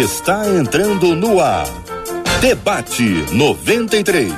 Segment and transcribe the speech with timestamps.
[0.00, 1.68] está entrando no ar.
[2.40, 4.32] Debate 93.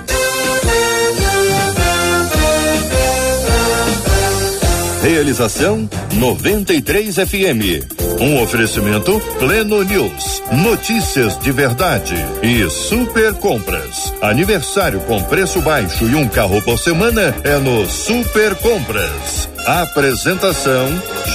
[5.03, 8.21] Realização 93 FM.
[8.21, 10.43] Um oferecimento Pleno News.
[10.53, 14.12] Notícias de verdade e super compras.
[14.20, 19.48] Aniversário com preço baixo e um carro por semana é no Super Compras.
[19.66, 20.88] Apresentação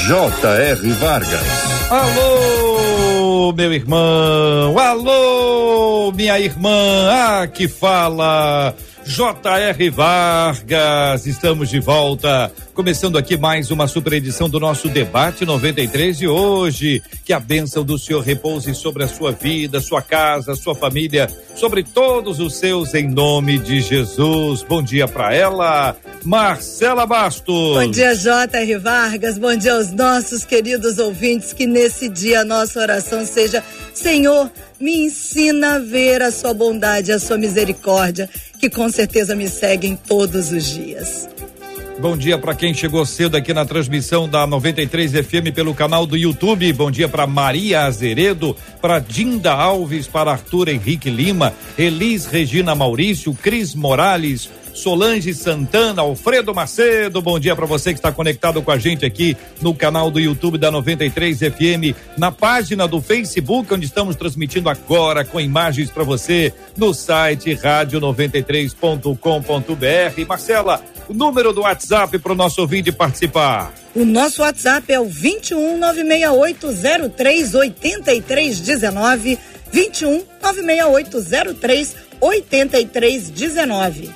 [0.06, 0.92] J.R.
[0.94, 1.72] Vargas.
[1.90, 2.61] Alô,
[3.54, 4.78] meu irmão.
[4.78, 7.10] Alô, minha irmã.
[7.10, 8.76] Ah, que fala.
[9.06, 9.90] J.R.
[9.90, 16.28] Vargas, estamos de volta, começando aqui mais uma super edição do nosso debate 93 de
[16.28, 17.02] hoje.
[17.26, 21.84] Que a bênção do Senhor repouse sobre a sua vida, sua casa, sua família, sobre
[21.84, 24.64] todos os seus, em nome de Jesus.
[24.64, 27.76] Bom dia para ela, Marcela Bastos.
[27.76, 28.78] Bom dia, J.R.
[28.78, 29.38] Vargas.
[29.38, 31.54] Bom dia aos nossos queridos ouvintes.
[31.54, 37.12] Que nesse dia a nossa oração seja: Senhor, me ensina a ver a sua bondade,
[37.12, 41.31] a sua misericórdia, que com certeza me seguem todos os dias.
[42.02, 46.18] Bom dia para quem chegou cedo aqui na transmissão da 93 FM pelo canal do
[46.18, 46.74] YouTube.
[46.74, 53.36] Bom dia para Maria Azeredo, para Dinda Alves, para Arthur Henrique Lima, Elis Regina Maurício,
[53.36, 57.22] Cris Morales, Solange Santana, Alfredo Macedo.
[57.22, 60.58] Bom dia para você que está conectado com a gente aqui no canal do YouTube
[60.58, 66.52] da 93 FM, na página do Facebook, onde estamos transmitindo agora com imagens para você
[66.76, 70.26] no site rádio93.com.br.
[70.28, 73.74] Marcela, o número do WhatsApp para o nosso ouvinte participar.
[73.96, 79.40] O nosso WhatsApp é o 21 96803 8319.
[79.72, 84.10] 21 96803 8319.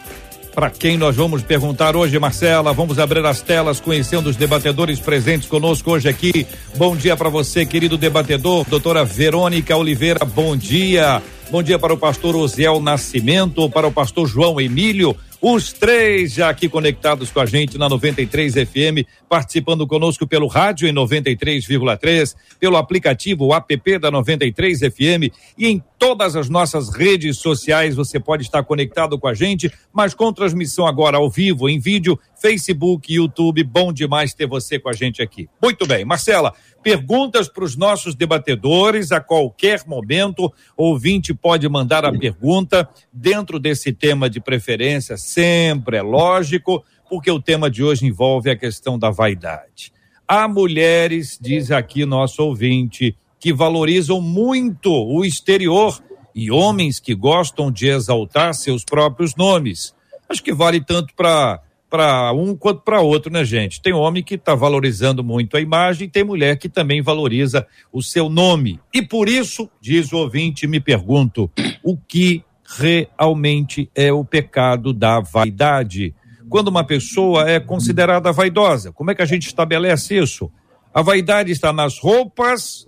[0.55, 5.49] Para quem nós vamos perguntar hoje, Marcela, vamos abrir as telas conhecendo os debatedores presentes
[5.49, 6.47] conosco hoje aqui.
[6.77, 11.21] Bom dia para você, querido debatedor, doutora Verônica Oliveira, bom dia.
[11.51, 15.15] Bom dia para o pastor Osiel Nascimento, para o pastor João Emílio,
[15.47, 20.87] os três já aqui conectados com a gente na 93 FM, participando conosco pelo rádio
[20.87, 27.95] em 93,3, pelo aplicativo app da 93 FM e em todas as nossas redes sociais.
[27.95, 32.19] Você pode estar conectado com a gente, mas com transmissão agora ao vivo, em vídeo,
[32.39, 33.63] Facebook, YouTube.
[33.63, 35.49] Bom demais ter você com a gente aqui.
[35.59, 40.53] Muito bem, Marcela, perguntas para os nossos debatedores a qualquer momento.
[40.77, 47.41] Ouvinte pode mandar a pergunta dentro desse tema de preferência, sempre é lógico, porque o
[47.41, 49.91] tema de hoje envolve a questão da vaidade.
[50.27, 56.01] Há mulheres, diz aqui nosso ouvinte, que valorizam muito o exterior
[56.33, 59.95] e homens que gostam de exaltar seus próprios nomes.
[60.27, 63.81] Acho que vale tanto para para um quanto para outro, né, gente?
[63.81, 68.27] Tem homem que está valorizando muito a imagem, tem mulher que também valoriza o seu
[68.27, 68.81] nome.
[68.93, 71.49] E por isso, diz o ouvinte, me pergunto,
[71.81, 76.13] o que realmente é o pecado da vaidade?
[76.49, 80.51] Quando uma pessoa é considerada vaidosa, como é que a gente estabelece isso?
[80.93, 82.87] A vaidade está nas roupas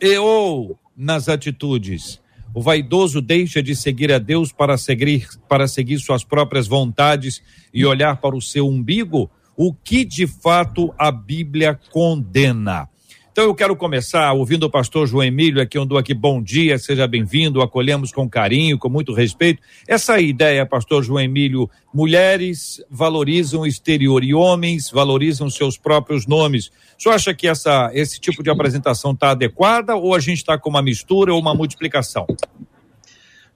[0.00, 2.20] e ou nas atitudes.
[2.52, 7.86] O vaidoso deixa de seguir a Deus para seguir, para seguir suas próprias vontades e
[7.86, 12.88] olhar para o seu umbigo, o que de fato a Bíblia condena.
[13.32, 17.06] Então eu quero começar ouvindo o pastor João Emílio, aqui onde aqui bom dia, seja
[17.06, 19.62] bem-vindo, acolhemos com carinho, com muito respeito.
[19.86, 26.72] Essa ideia, pastor João Emílio, mulheres valorizam o exterior e homens valorizam seus próprios nomes.
[26.98, 30.58] O senhor acha que essa, esse tipo de apresentação está adequada ou a gente está
[30.58, 32.26] com uma mistura ou uma multiplicação?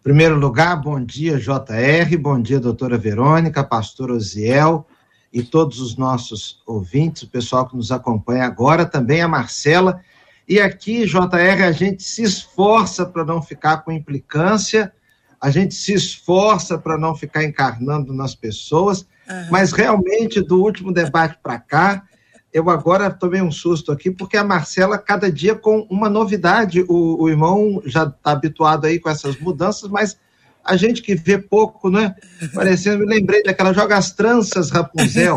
[0.05, 4.87] primeiro lugar, bom dia, JR, bom dia, doutora Verônica, pastor Osiel
[5.35, 10.01] e todos os nossos ouvintes, o pessoal que nos acompanha agora, também a Marcela.
[10.49, 14.93] E aqui, JR, a gente se esforça para não ficar com implicância,
[15.41, 19.49] a gente se esforça para não ficar encarnando nas pessoas, uhum.
[19.51, 22.05] mas realmente, do último debate para cá,
[22.53, 27.25] eu agora tomei um susto aqui, porque a Marcela, cada dia com uma novidade, o,
[27.25, 30.17] o irmão já está habituado aí com essas mudanças, mas
[30.65, 32.15] a gente que vê pouco, né?
[32.55, 35.37] Parecendo, me lembrei daquela Joga as Tranças Rapunzel,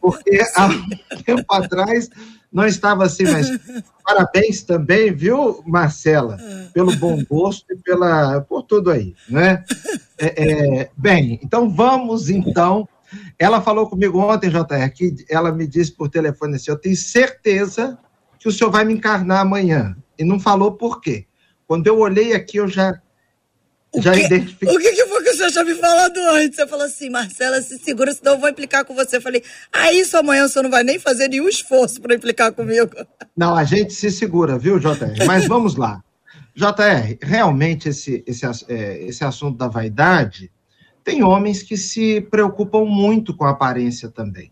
[0.00, 0.88] porque há um
[1.24, 2.08] tempo atrás
[2.52, 3.48] não estava assim, mas
[4.04, 6.38] parabéns também, viu, Marcela,
[6.72, 9.64] pelo bom gosto e pela, por tudo aí, né?
[10.18, 12.86] É, é, bem, então vamos então
[13.38, 17.98] ela falou comigo ontem, JR, que ela me disse por telefone assim: eu tenho certeza
[18.38, 19.96] que o senhor vai me encarnar amanhã.
[20.18, 21.26] E não falou por quê.
[21.66, 23.00] Quando eu olhei aqui, eu já.
[23.94, 24.68] O já que, identifiquei.
[24.74, 26.56] O que, que foi que o senhor já me falado antes?
[26.56, 29.18] Você falou assim, Marcela, se segura, senão eu vou implicar com você.
[29.18, 32.52] Eu falei, ah, isso amanhã o senhor não vai nem fazer nenhum esforço para implicar
[32.52, 32.90] comigo.
[33.36, 35.24] Não, a gente se segura, viu, JR?
[35.26, 36.02] Mas vamos lá.
[36.54, 40.50] JR, realmente esse, esse, é, esse assunto da vaidade,
[41.04, 44.50] tem homens que se preocupam muito com a aparência também.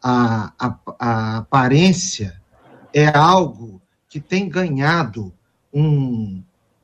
[0.00, 2.40] A, a, a aparência
[2.94, 5.32] é algo que tem ganhado
[5.72, 6.42] um,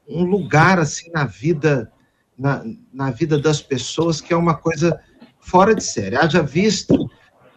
[0.09, 1.91] um lugar assim na vida
[2.37, 5.01] na, na vida das pessoas que é uma coisa
[5.41, 6.17] fora de série.
[6.17, 7.09] Haja visto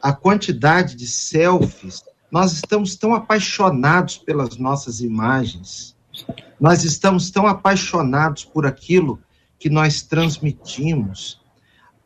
[0.02, 5.96] a quantidade de selfies, nós estamos tão apaixonados pelas nossas imagens,
[6.60, 9.20] nós estamos tão apaixonados por aquilo
[9.60, 11.42] que nós transmitimos.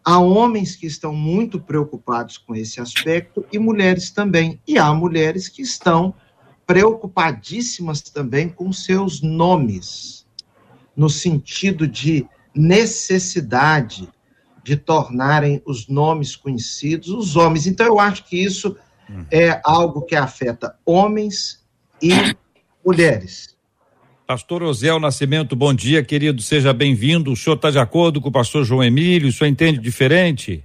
[0.03, 4.59] Há homens que estão muito preocupados com esse aspecto e mulheres também.
[4.67, 6.13] E há mulheres que estão
[6.65, 10.20] preocupadíssimas também com seus nomes,
[10.95, 14.07] no sentido de necessidade
[14.63, 17.65] de tornarem os nomes conhecidos os homens.
[17.65, 18.75] Então, eu acho que isso
[19.09, 19.25] uhum.
[19.31, 21.63] é algo que afeta homens
[22.01, 22.11] e
[22.85, 23.55] mulheres.
[24.27, 27.31] Pastor Osiel Nascimento, bom dia, querido, seja bem-vindo.
[27.31, 29.27] O senhor está de acordo com o pastor João Emílio?
[29.27, 30.63] O senhor entende diferente?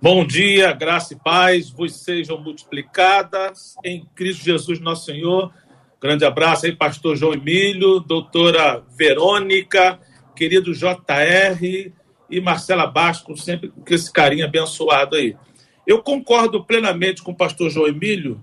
[0.00, 5.52] Bom dia, graça e paz vos sejam multiplicadas em Cristo Jesus, nosso Senhor.
[6.02, 10.00] Grande abraço aí, pastor João Emílio, doutora Verônica,
[10.34, 11.92] querido JR
[12.28, 15.36] e Marcela Basco, sempre com esse carinho abençoado aí.
[15.86, 18.42] Eu concordo plenamente com o pastor João Emílio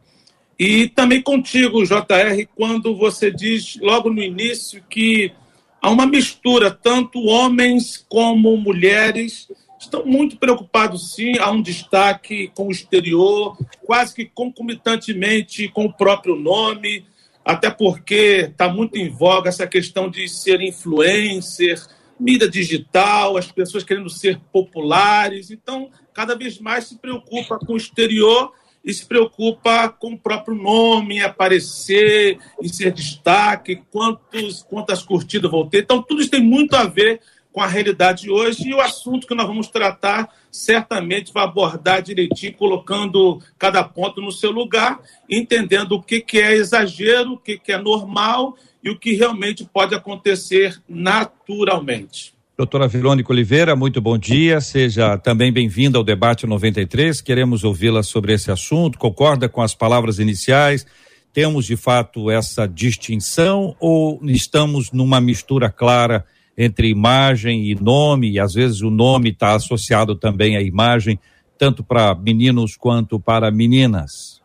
[0.58, 5.34] e também contigo, JR, quando você diz logo no início que
[5.82, 12.68] há uma mistura, tanto homens como mulheres estão muito preocupados, sim, há um destaque com
[12.68, 17.09] o exterior, quase que concomitantemente com o próprio nome,
[17.50, 21.82] até porque está muito em voga essa questão de ser influencer,
[22.20, 25.50] mídia digital, as pessoas querendo ser populares.
[25.50, 28.52] Então, cada vez mais se preocupa com o exterior
[28.86, 35.66] e se preocupa com o próprio nome, aparecer, em ser destaque, quantos, quantas curtidas vou
[35.66, 35.80] ter.
[35.80, 37.20] Então, tudo isso tem muito a ver
[37.52, 42.02] com a realidade de hoje e o assunto que nós vamos tratar certamente vai abordar
[42.02, 45.00] direitinho, colocando cada ponto no seu lugar,
[45.30, 49.64] entendendo o que, que é exagero, o que, que é normal e o que realmente
[49.66, 52.34] pode acontecer naturalmente.
[52.58, 54.60] Doutora Verônica Oliveira, muito bom dia.
[54.60, 57.22] Seja também bem-vinda ao debate 93.
[57.22, 59.00] Queremos ouvi-la sobre esse assunto.
[59.00, 60.86] Concorda com as palavras iniciais?
[61.32, 66.26] Temos de fato essa distinção ou estamos numa mistura clara
[66.60, 68.32] entre imagem e nome?
[68.32, 71.18] E às vezes o nome está associado também à imagem,
[71.58, 74.42] tanto para meninos quanto para meninas.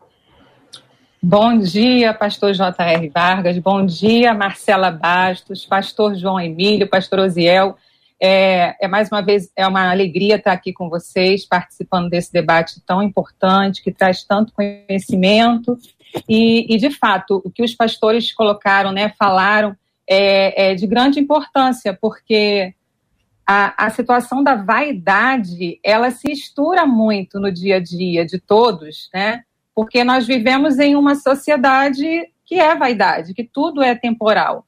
[1.21, 3.09] Bom dia, pastor J.R.
[3.09, 7.75] Vargas, bom dia, Marcela Bastos, pastor João Emílio, pastor Osiel.
[8.21, 12.79] É, é, mais uma vez, é uma alegria estar aqui com vocês, participando desse debate
[12.85, 15.77] tão importante, que traz tanto conhecimento.
[16.29, 19.75] E, e de fato, o que os pastores colocaram, né, falaram,
[20.07, 22.73] é, é de grande importância, porque
[23.45, 29.09] a, a situação da vaidade, ela se mistura muito no dia a dia de todos,
[29.13, 29.43] né?
[29.75, 34.65] porque nós vivemos em uma sociedade que é vaidade, que tudo é temporal.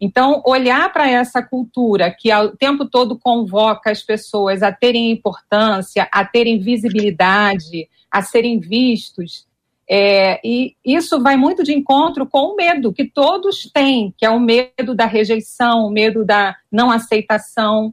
[0.00, 6.08] Então, olhar para essa cultura que o tempo todo convoca as pessoas a terem importância,
[6.10, 9.46] a terem visibilidade, a serem vistos,
[9.92, 14.30] é, e isso vai muito de encontro com o medo que todos têm, que é
[14.30, 17.92] o medo da rejeição, o medo da não aceitação.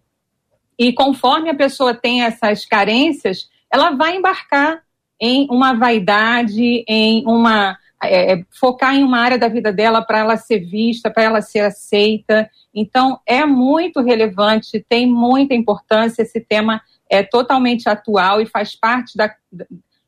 [0.78, 4.84] E conforme a pessoa tem essas carências, ela vai embarcar
[5.20, 10.20] em uma vaidade, em uma é, é, focar em uma área da vida dela para
[10.20, 12.48] ela ser vista, para ela ser aceita.
[12.72, 16.22] Então, é muito relevante, tem muita importância.
[16.22, 19.34] Esse tema é totalmente atual e faz parte da,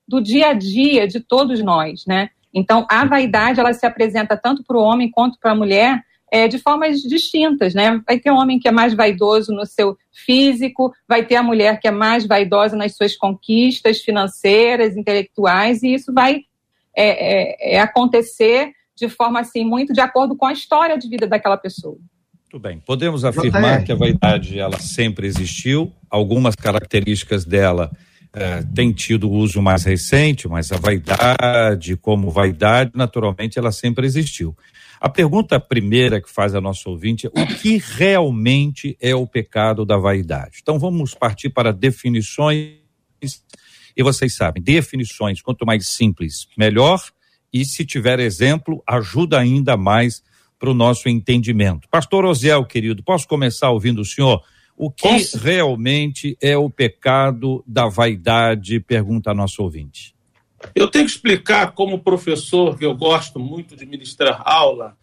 [0.09, 2.31] do dia a dia de todos nós, né?
[2.51, 6.47] Então, a vaidade ela se apresenta tanto para o homem quanto para a mulher é,
[6.47, 8.01] de formas distintas, né?
[8.05, 11.79] Vai ter um homem que é mais vaidoso no seu físico, vai ter a mulher
[11.79, 16.41] que é mais vaidosa nas suas conquistas financeiras, intelectuais, e isso vai
[16.95, 21.27] é, é, é acontecer de forma assim muito de acordo com a história de vida
[21.27, 21.97] daquela pessoa.
[22.51, 22.79] Muito bem.
[22.79, 25.93] Podemos afirmar que a vaidade ela sempre existiu.
[26.09, 27.91] Algumas características dela
[28.33, 34.55] é, têm tido uso mais recente, mas a vaidade, como vaidade, naturalmente, ela sempre existiu.
[34.99, 39.85] A pergunta primeira que faz a nossa ouvinte é o que realmente é o pecado
[39.85, 40.59] da vaidade?
[40.61, 42.75] Então vamos partir para definições.
[43.95, 47.01] E vocês sabem, definições, quanto mais simples, melhor.
[47.51, 50.21] E se tiver exemplo, ajuda ainda mais
[50.59, 51.87] para o nosso entendimento.
[51.89, 54.43] Pastor Osiel, querido, posso começar ouvindo o senhor?
[54.81, 58.79] O que realmente é o pecado da vaidade?
[58.79, 60.15] Pergunta nosso ouvinte.
[60.73, 64.97] Eu tenho que explicar, como professor, que eu gosto muito de ministrar aula,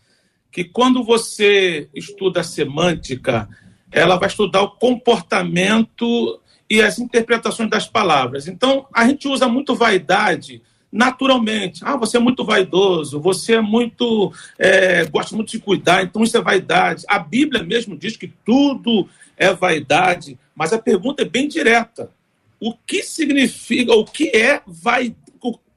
[0.51, 3.51] que quando você estuda a semântica,
[3.93, 6.41] ela vai estudar o comportamento
[6.71, 8.49] e as interpretações das palavras.
[8.49, 11.83] Então, a gente usa muito vaidade naturalmente.
[11.85, 14.33] Ah, você é muito vaidoso, você é muito.
[14.59, 17.05] É, gosta muito de cuidar, então isso é vaidade.
[17.09, 22.11] A Bíblia mesmo diz que tudo é vaidade, mas a pergunta é bem direta.
[22.59, 25.27] O que significa, o que é vaidade?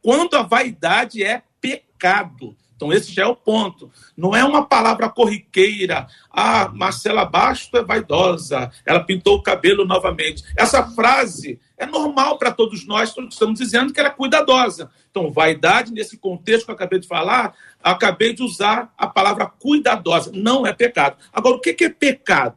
[0.02, 2.56] Quando a vaidade é pecado?
[2.80, 3.92] Então, esse já é o ponto.
[4.16, 6.08] Não é uma palavra corriqueira.
[6.32, 10.46] Ah, Marcela Basto é vaidosa, ela pintou o cabelo novamente.
[10.56, 14.90] Essa frase é normal para todos nós, estamos dizendo que ela é cuidadosa.
[15.12, 20.32] Então, vaidade, nesse contexto que eu acabei de falar, acabei de usar a palavra cuidadosa.
[20.34, 21.18] Não é pecado.
[21.34, 22.56] Agora, o que é pecado?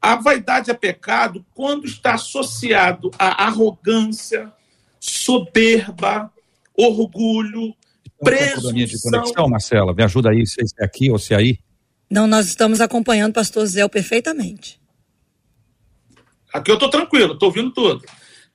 [0.00, 4.52] A vaidade é pecado quando está associado à arrogância,
[5.00, 6.32] soberba,
[6.76, 7.74] orgulho,
[8.22, 8.72] presunção.
[8.72, 11.58] de conexão, Marcela, me ajuda aí, se é aqui ou se é aí.
[12.10, 14.80] Não, nós estamos acompanhando o pastor Zé perfeitamente.
[16.52, 18.02] Aqui eu estou tranquilo, estou ouvindo tudo.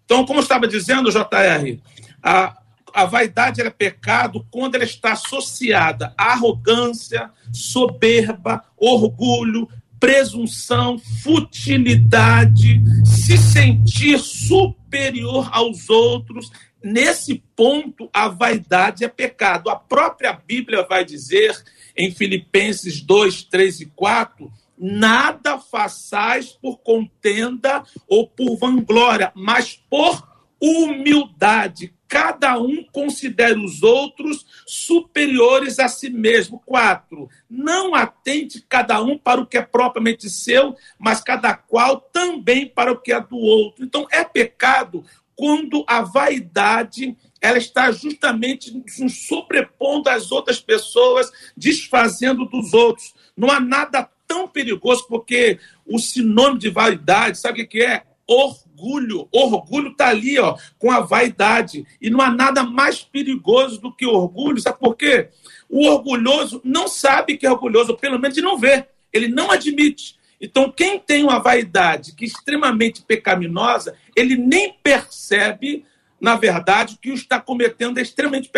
[0.06, 1.80] Então, como eu estava dizendo, JR,
[2.22, 2.58] a,
[2.94, 9.68] a vaidade é pecado quando ela está associada à arrogância, soberba, orgulho,
[10.00, 16.52] presunção, futilidade, se sentir superior aos outros.
[16.84, 19.70] Nesse ponto, a vaidade é pecado.
[19.70, 21.56] A própria Bíblia vai dizer
[21.96, 30.28] em Filipenses 2, 3 e 4 nada façais por contenda ou por vanglória, mas por
[30.60, 31.94] humildade.
[32.08, 36.62] Cada um considere os outros superiores a si mesmo.
[36.64, 42.68] Quatro, não atente cada um para o que é propriamente seu, mas cada qual também
[42.68, 43.84] para o que é do outro.
[43.84, 45.04] Então, é pecado
[45.36, 48.72] quando a vaidade ela está justamente
[49.10, 53.14] sobrepondo as outras pessoas, desfazendo dos outros.
[53.36, 58.04] Não há nada tão perigoso, porque o sinônimo de vaidade, sabe o que é?
[58.26, 59.28] Orgulho.
[59.30, 61.86] Orgulho está ali, ó, com a vaidade.
[62.02, 64.62] E não há nada mais perigoso do que orgulho.
[64.62, 65.30] Sabe por quê?
[65.70, 68.86] O orgulhoso não sabe que é orgulhoso, pelo menos não vê.
[69.12, 70.16] Ele não admite.
[70.44, 75.86] Então, quem tem uma vaidade que é extremamente pecaminosa, ele nem percebe,
[76.20, 78.52] na verdade, que o está cometendo é extremamente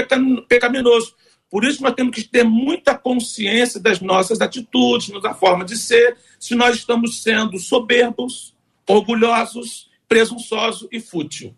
[0.50, 1.16] pecaminoso.
[1.48, 6.18] Por isso, nós temos que ter muita consciência das nossas atitudes, da forma de ser,
[6.40, 8.56] se nós estamos sendo soberbos,
[8.90, 11.56] orgulhosos, presunçosos e fútil.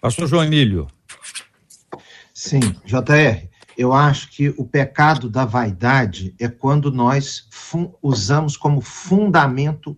[0.00, 0.88] Pastor João Emílio.
[2.32, 3.46] Sim, JR,
[3.78, 7.48] eu acho que o pecado da vaidade é quando nós
[8.02, 9.96] usamos como fundamento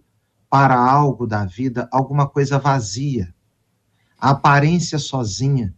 [0.51, 3.35] para algo da vida alguma coisa vazia,
[4.21, 5.75] a aparência sozinha.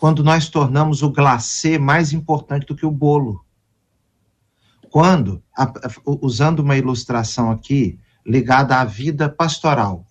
[0.00, 3.44] Quando nós tornamos o glacê mais importante do que o bolo.
[4.90, 5.40] Quando,
[6.04, 10.04] usando uma ilustração aqui ligada à vida pastoral,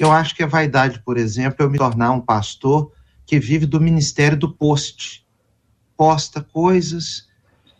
[0.00, 2.92] eu acho que é vaidade, por exemplo, eu me tornar um pastor
[3.24, 5.23] que vive do ministério do post,
[5.96, 7.28] posta coisas,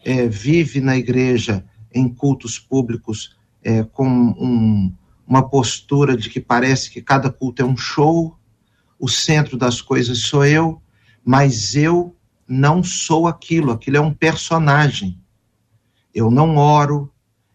[0.04, 4.92] é, vive na igreja em cultos públicos é, com um,
[5.26, 8.38] uma postura de que parece que cada culto é um show,
[8.99, 10.80] o centro das coisas sou eu,
[11.25, 12.14] mas eu
[12.47, 15.18] não sou aquilo, aquilo é um personagem.
[16.14, 17.11] Eu não oro,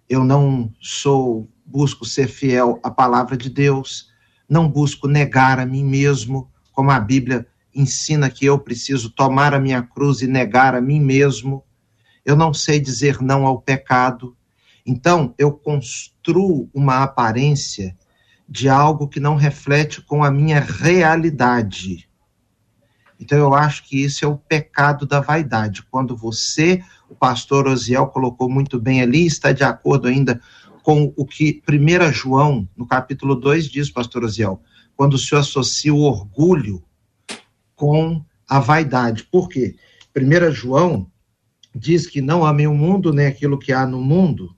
[0.10, 4.10] eu não sou, busco ser fiel à palavra de Deus,
[4.50, 7.48] não busco negar a mim mesmo, como a Bíblia
[7.82, 11.64] ensina que eu preciso tomar a minha cruz e negar a mim mesmo.
[12.26, 14.36] Eu não sei dizer não ao pecado.
[14.86, 17.96] Então, eu construo uma aparência
[18.48, 22.10] de algo que não reflete com a minha realidade.
[23.20, 25.84] Então, eu acho que isso é o pecado da vaidade.
[25.92, 30.42] Quando você, o pastor Osiel colocou muito bem ali, está de acordo ainda
[30.82, 34.62] com o que 1 João, no capítulo 2, diz, pastor Osiel,
[34.96, 36.84] quando senhor associa o orgulho
[37.80, 39.24] com a vaidade.
[39.24, 39.76] Por quê?
[40.16, 41.10] 1 João
[41.74, 44.54] diz que não amem o mundo, nem aquilo que há no mundo.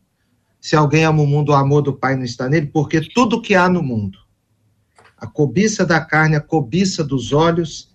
[0.59, 3.53] Se alguém ama o mundo, o amor do Pai não está nele, porque tudo que
[3.53, 4.17] há no mundo,
[5.17, 7.91] a cobiça da carne, a cobiça dos olhos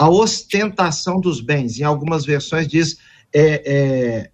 [0.00, 1.78] a ostentação dos bens.
[1.78, 2.96] Em algumas versões diz,
[3.34, 4.30] é, é,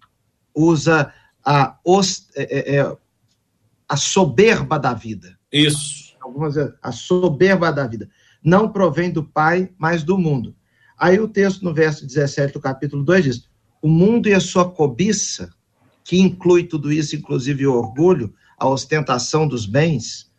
[0.55, 1.13] usa
[1.43, 2.97] a, os, é, é, é,
[3.89, 5.37] a soberba da vida.
[5.51, 6.15] Isso.
[6.21, 8.09] Algumas a soberba da vida.
[8.43, 10.55] Não provém do Pai, mas do mundo.
[10.97, 13.49] Aí o texto no verso 17 do capítulo 2 diz:
[13.81, 15.53] O mundo e a sua cobiça,
[16.03, 20.31] que inclui tudo isso, inclusive o orgulho, a ostentação dos bens,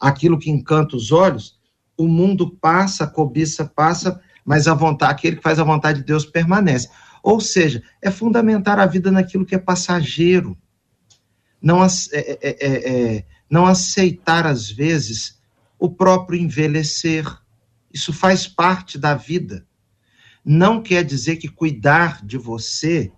[0.00, 1.60] aquilo que encanta os olhos,
[1.96, 6.04] o mundo passa, a cobiça passa, mas a vontade, aquele que faz a vontade de
[6.04, 6.88] Deus permanece.
[7.22, 10.58] Ou seja, é fundamentar a vida naquilo que é passageiro.
[11.62, 15.38] não, é, é, é, não aceitar, às vezes,
[15.82, 17.26] o próprio envelhecer.
[17.92, 19.66] Isso faz parte da vida.
[20.44, 23.10] Não quer dizer que cuidar de você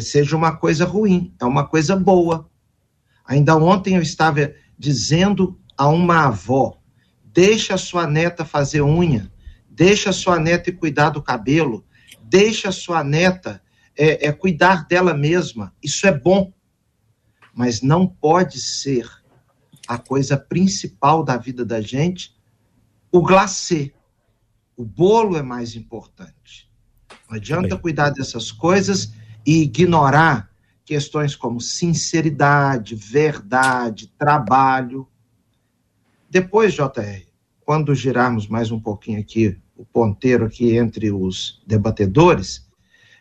[0.00, 2.50] seja uma coisa ruim, é uma coisa boa.
[3.24, 6.76] Ainda ontem eu estava dizendo a uma avó:
[7.24, 9.32] deixa a sua neta fazer unha,
[9.68, 11.84] deixa a sua neta cuidar do cabelo,
[12.20, 13.62] deixa a sua neta
[13.96, 15.72] é, é, cuidar dela mesma.
[15.80, 16.52] Isso é bom,
[17.54, 19.19] mas não pode ser
[19.90, 22.32] a coisa principal da vida da gente
[23.10, 23.92] o glacê.
[24.76, 26.70] O bolo é mais importante.
[27.28, 29.12] Não adianta cuidar dessas coisas
[29.44, 30.48] e ignorar
[30.84, 35.08] questões como sinceridade, verdade, trabalho.
[36.30, 37.26] Depois, JR,
[37.60, 42.64] quando girarmos mais um pouquinho aqui o ponteiro aqui entre os debatedores,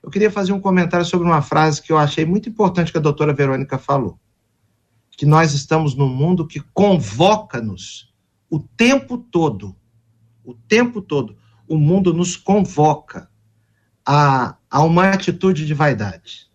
[0.04, 3.02] eu queria fazer um comentário sobre uma frase que eu achei muito importante que a
[3.02, 4.20] doutora Verônica falou.
[5.20, 8.10] Que nós estamos num mundo que convoca-nos
[8.50, 9.76] o tempo todo.
[10.46, 11.36] O tempo todo.
[11.68, 13.30] O mundo nos convoca
[14.06, 16.48] a, a uma atitude de vaidade.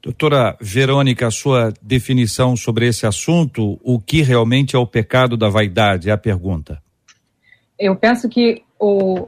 [0.00, 5.48] Doutora Verônica, a sua definição sobre esse assunto, o que realmente é o pecado da
[5.48, 6.08] vaidade?
[6.08, 6.80] É a pergunta.
[7.76, 9.26] Eu penso que o,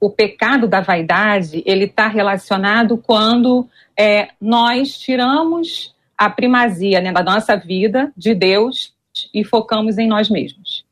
[0.00, 7.22] o pecado da vaidade ele está relacionado quando é, nós tiramos a primazia né, da
[7.22, 8.94] nossa vida de Deus
[9.32, 10.84] e focamos em nós mesmos.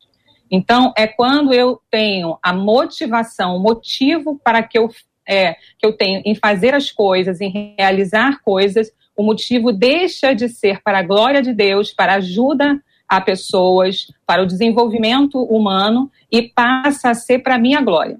[0.50, 4.90] Então, é quando eu tenho a motivação, o motivo para que eu,
[5.28, 10.48] é, que eu tenho em fazer as coisas, em realizar coisas, o motivo deixa de
[10.48, 16.10] ser para a glória de Deus, para a ajuda a pessoas, para o desenvolvimento humano
[16.30, 18.18] e passa a ser para a minha glória.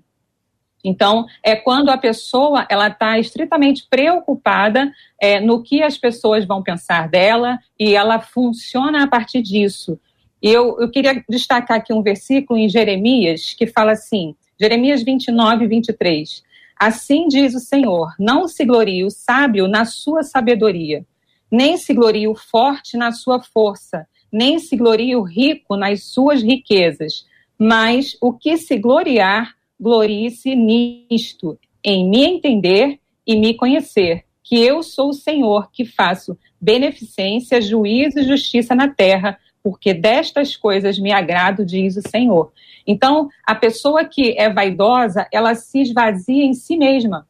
[0.85, 6.63] Então, é quando a pessoa ela está estritamente preocupada é, no que as pessoas vão
[6.63, 9.99] pensar dela e ela funciona a partir disso.
[10.43, 16.43] Eu, eu queria destacar aqui um versículo em Jeremias que fala assim, Jeremias 29, 23.
[16.79, 21.07] Assim diz o Senhor: não se glorie o sábio na sua sabedoria,
[21.51, 26.43] nem se glorie o forte na sua força, nem se glorie o rico nas suas
[26.43, 27.25] riquezas,
[27.59, 34.83] mas o que se gloriar, glorie-se nisto, em me entender e me conhecer, que eu
[34.83, 41.13] sou o Senhor que faço beneficência, juízo e justiça na terra, porque destas coisas me
[41.13, 42.51] agrado, diz o Senhor.
[42.87, 47.29] Então, a pessoa que é vaidosa, ela se esvazia em si mesma.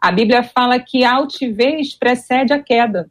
[0.00, 3.10] A Bíblia fala que a altivez precede a queda.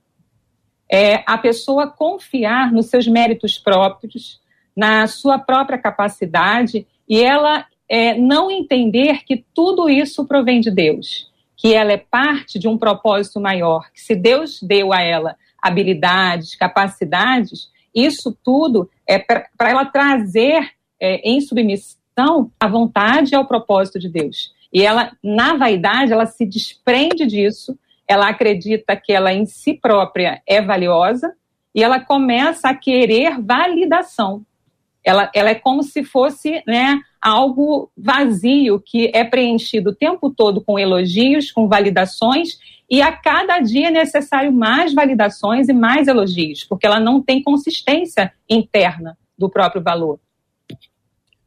[0.90, 4.40] É a pessoa confiar nos seus méritos próprios,
[4.74, 11.30] na sua própria capacidade e ela é, não entender que tudo isso provém de Deus,
[11.56, 16.56] que ela é parte de um propósito maior, que se Deus deu a ela habilidades,
[16.56, 24.10] capacidades, isso tudo é para ela trazer é, em submissão a vontade ao propósito de
[24.10, 24.54] Deus.
[24.72, 30.42] E ela, na vaidade, ela se desprende disso, ela acredita que ela em si própria
[30.46, 31.34] é valiosa
[31.74, 34.46] e ela começa a querer validação.
[35.04, 40.62] Ela, ela é como se fosse né, algo vazio que é preenchido o tempo todo
[40.62, 46.64] com elogios, com validações e a cada dia é necessário mais validações e mais elogios,
[46.64, 50.20] porque ela não tem consistência interna do próprio valor.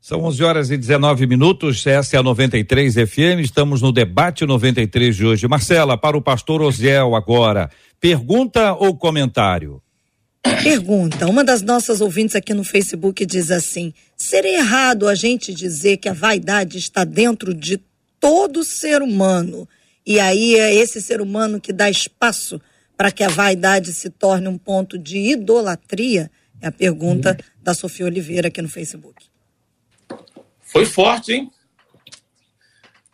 [0.00, 5.14] São 11 horas e 19 minutos, essa é a 93 FM, estamos no debate 93
[5.14, 5.46] de hoje.
[5.46, 9.80] Marcela, para o pastor Osiel agora, pergunta ou comentário?
[10.42, 11.26] Pergunta.
[11.26, 16.08] Uma das nossas ouvintes aqui no Facebook diz assim: seria errado a gente dizer que
[16.08, 17.80] a vaidade está dentro de
[18.20, 19.68] todo ser humano
[20.06, 22.60] e aí é esse ser humano que dá espaço
[22.96, 26.30] para que a vaidade se torne um ponto de idolatria?
[26.60, 27.62] É a pergunta uhum.
[27.62, 29.26] da Sofia Oliveira aqui no Facebook.
[30.60, 31.50] Foi forte, hein?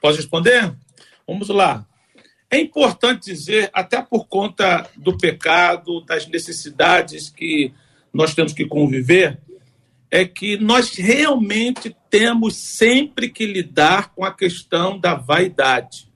[0.01, 0.73] Pode responder?
[1.27, 1.87] Vamos lá.
[2.51, 7.73] É importante dizer, até por conta do pecado, das necessidades que
[8.13, 9.41] nós temos que conviver,
[10.11, 16.15] é que nós realmente temos sempre que lidar com a questão da vaidade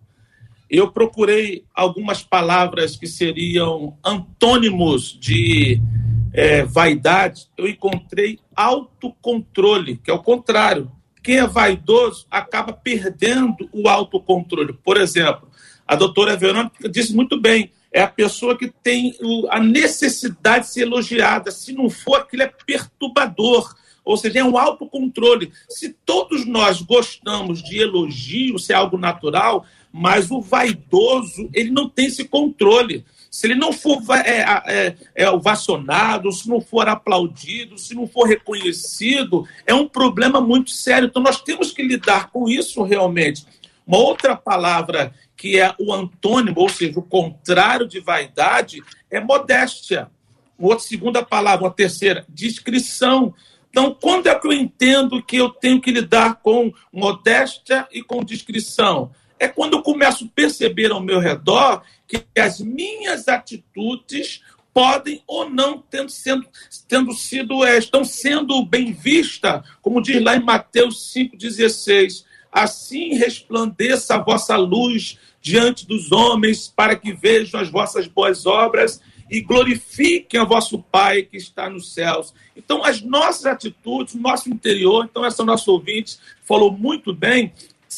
[0.71, 5.81] eu procurei algumas palavras que seriam antônimos de
[6.33, 7.47] é, vaidade.
[7.57, 10.93] Eu encontrei autocontrole, que é o contrário.
[11.23, 14.75] Quem é vaidoso acaba perdendo o autocontrole.
[14.75, 15.49] Por exemplo,
[15.89, 19.15] a doutora Verônica disse muito bem: é a pessoa que tem
[19.49, 21.51] a necessidade de ser elogiada.
[21.51, 23.75] Se não for, aquilo é perturbador.
[24.05, 25.53] Ou seja, é um autocontrole.
[25.69, 31.89] Se todos nós gostamos de elogio, se é algo natural, mas o vaidoso, ele não
[31.89, 33.05] tem esse controle.
[33.31, 38.27] se ele não for é, é, é, ovacionado, se não for aplaudido, se não for
[38.27, 41.09] reconhecido, é um problema muito sério.
[41.09, 43.47] Então, nós temos que lidar com isso realmente.
[43.87, 50.11] Uma outra palavra que é o antônimo, ou seja, o contrário de vaidade, é modéstia.
[50.59, 53.33] Outra segunda palavra, uma terceira, discrição.
[53.71, 58.25] Então, quando é que eu entendo que eu tenho que lidar com modéstia e com
[58.25, 59.13] discrição?
[59.39, 64.43] É quando eu começo a perceber ao meu redor que as minhas atitudes
[64.75, 66.47] podem ou não tendo, sendo,
[66.89, 72.27] tendo sido, é, estão sendo bem vistas, como diz lá em Mateus 5,16.
[72.51, 79.01] Assim resplandeça a vossa luz diante dos homens, para que vejam as vossas boas obras
[79.31, 82.33] e glorifiquem a vosso Pai que está nos céus.
[82.57, 87.53] Então, as nossas atitudes, nosso interior, então, essa nossa ouvinte falou muito bem,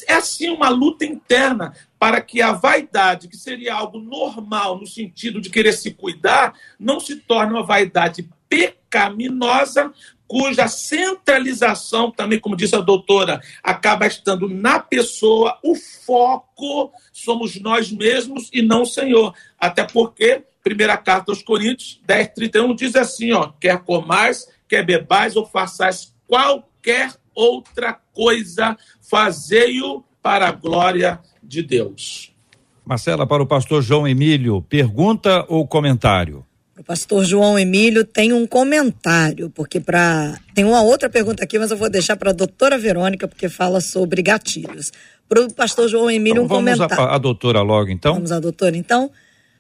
[0.07, 5.41] é assim uma luta interna para que a vaidade, que seria algo normal no sentido
[5.41, 9.93] de querer se cuidar, não se torne uma vaidade pecaminosa,
[10.31, 17.91] cuja centralização, também, como disse a doutora, acaba estando na pessoa, o foco somos nós
[17.91, 19.35] mesmos e não o Senhor.
[19.59, 25.35] Até porque, primeira carta aos Coríntios 10, 31 diz assim: ó, quer comais, quer bebais
[25.35, 32.33] ou façais qualquer outra coisa, fazei-o para a glória de Deus.
[32.87, 36.47] Marcela, para o pastor João Emílio, pergunta ou comentário?
[36.81, 41.71] O pastor João Emílio tem um comentário, porque para tem uma outra pergunta aqui, mas
[41.71, 44.91] eu vou deixar para a doutora Verônica, porque fala sobre gatilhos.
[45.29, 46.97] Para o pastor João Emílio, então, um vamos comentário.
[46.97, 48.15] Vamos a, a doutora logo, então?
[48.15, 49.11] Vamos à doutora, então.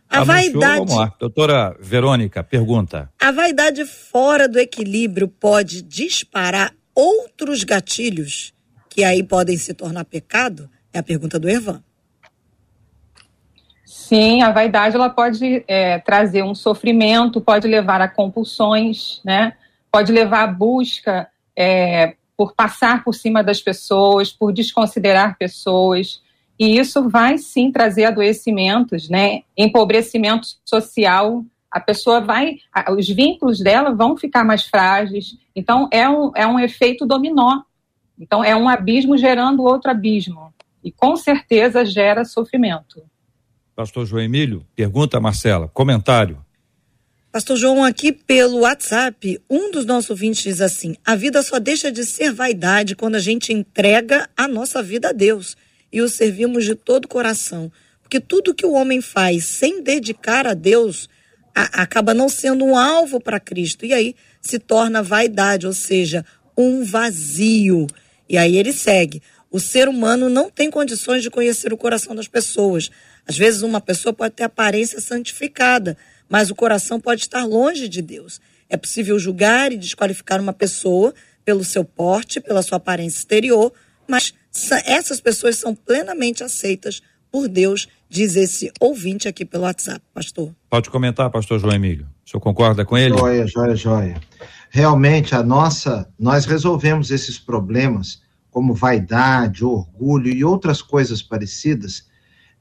[0.08, 0.78] A Anunciou, vaidade.
[0.78, 1.14] Vamos lá.
[1.20, 3.10] Doutora Verônica, pergunta.
[3.20, 8.54] A vaidade fora do equilíbrio pode disparar outros gatilhos
[8.88, 10.70] que aí podem se tornar pecado?
[10.90, 11.84] É a pergunta do Evan.
[14.10, 19.52] Sim, a vaidade ela pode é, trazer um sofrimento, pode levar a compulsões, né?
[19.88, 26.20] Pode levar à busca é, por passar por cima das pessoas, por desconsiderar pessoas.
[26.58, 29.44] E isso vai sim trazer adoecimentos, né?
[29.56, 31.44] Empobrecimento social.
[31.70, 32.56] A pessoa vai,
[32.98, 35.38] os vínculos dela vão ficar mais frágeis.
[35.54, 37.60] Então é um, é um efeito dominó.
[38.18, 40.52] Então é um abismo gerando outro abismo.
[40.82, 43.08] E com certeza gera sofrimento.
[43.80, 46.44] Pastor João Emílio, pergunta, Marcela, comentário.
[47.32, 51.90] Pastor João, aqui pelo WhatsApp, um dos nossos ouvintes diz assim: a vida só deixa
[51.90, 55.56] de ser vaidade quando a gente entrega a nossa vida a Deus
[55.90, 57.72] e o servimos de todo o coração.
[58.02, 61.08] Porque tudo que o homem faz sem dedicar a Deus
[61.54, 63.86] a, acaba não sendo um alvo para Cristo.
[63.86, 66.22] E aí se torna vaidade, ou seja,
[66.54, 67.86] um vazio.
[68.28, 69.22] E aí ele segue.
[69.50, 72.90] O ser humano não tem condições de conhecer o coração das pessoas.
[73.30, 75.96] Às vezes, uma pessoa pode ter aparência santificada,
[76.28, 78.40] mas o coração pode estar longe de Deus.
[78.68, 81.14] É possível julgar e desqualificar uma pessoa
[81.44, 83.72] pelo seu porte, pela sua aparência exterior,
[84.08, 84.34] mas
[84.84, 90.52] essas pessoas são plenamente aceitas por Deus, diz esse ouvinte aqui pelo WhatsApp, pastor.
[90.68, 92.08] Pode comentar, pastor João Emílio.
[92.26, 93.16] O senhor concorda com ele?
[93.16, 94.20] Joia, joia, joia.
[94.70, 102.09] Realmente, a nossa, nós resolvemos esses problemas, como vaidade, orgulho e outras coisas parecidas,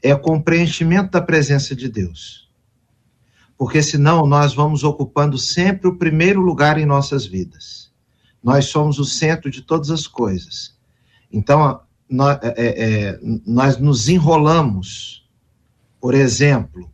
[0.01, 2.49] é com preenchimento da presença de Deus.
[3.57, 7.91] Porque senão nós vamos ocupando sempre o primeiro lugar em nossas vidas.
[8.41, 10.77] Nós somos o centro de todas as coisas.
[11.31, 15.27] Então, nós, é, é, é, nós nos enrolamos.
[15.99, 16.89] Por exemplo,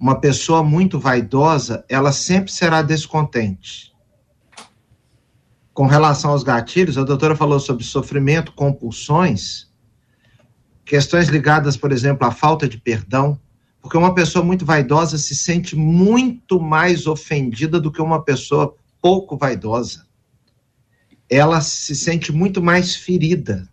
[0.00, 3.94] uma pessoa muito vaidosa, ela sempre será descontente.
[5.74, 9.65] Com relação aos gatilhos, a doutora falou sobre sofrimento, compulsões
[10.86, 13.38] questões ligadas, por exemplo, à falta de perdão,
[13.82, 19.36] porque uma pessoa muito vaidosa se sente muito mais ofendida do que uma pessoa pouco
[19.36, 20.06] vaidosa.
[21.28, 23.68] Ela se sente muito mais ferida.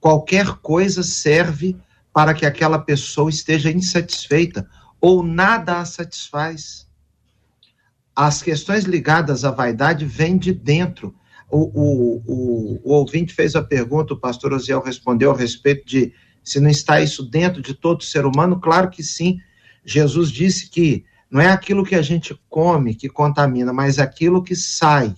[0.00, 1.76] Qualquer coisa serve
[2.12, 4.68] para que aquela pessoa esteja insatisfeita
[5.00, 6.86] ou nada a satisfaz.
[8.14, 11.14] As questões ligadas à vaidade vêm de dentro.
[11.50, 16.12] O, o, o, o ouvinte fez a pergunta, o pastor Osiel respondeu a respeito de
[16.44, 19.40] se não está isso dentro de todo ser humano, claro que sim.
[19.84, 24.54] Jesus disse que não é aquilo que a gente come que contamina, mas aquilo que
[24.54, 25.14] sai.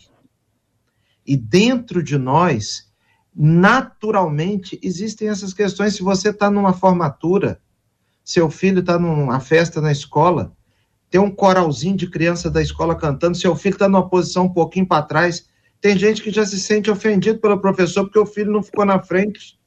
[1.27, 2.89] E dentro de nós,
[3.35, 5.95] naturalmente, existem essas questões.
[5.95, 7.61] Se você está numa formatura,
[8.25, 10.57] seu filho está numa festa na escola,
[11.11, 14.87] tem um coralzinho de criança da escola cantando, seu filho está numa posição um pouquinho
[14.87, 15.47] para trás,
[15.81, 19.01] tem gente que já se sente ofendido pelo professor porque o filho não ficou na
[19.01, 19.59] frente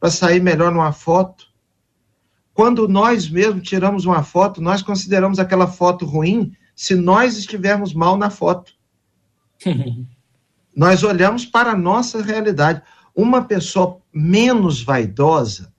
[0.00, 1.46] para sair melhor numa foto.
[2.54, 8.16] quando nós mesmos tiramos uma foto, nós consideramos aquela foto ruim se nós estivermos mal
[8.16, 8.72] na foto.
[10.74, 12.82] nós olhamos para a nossa realidade.
[13.14, 15.72] Uma pessoa menos vaidosa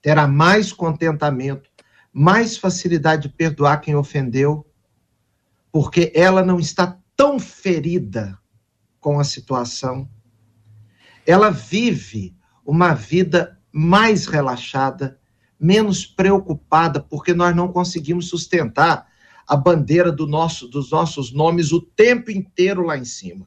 [0.00, 1.68] terá mais contentamento,
[2.12, 4.64] mais facilidade de perdoar quem ofendeu,
[5.72, 8.38] porque ela não está tão ferida
[9.00, 10.08] com a situação.
[11.26, 15.18] Ela vive uma vida mais relaxada,
[15.58, 19.06] menos preocupada, porque nós não conseguimos sustentar
[19.46, 23.46] a bandeira do nosso, dos nossos nomes o tempo inteiro lá em cima.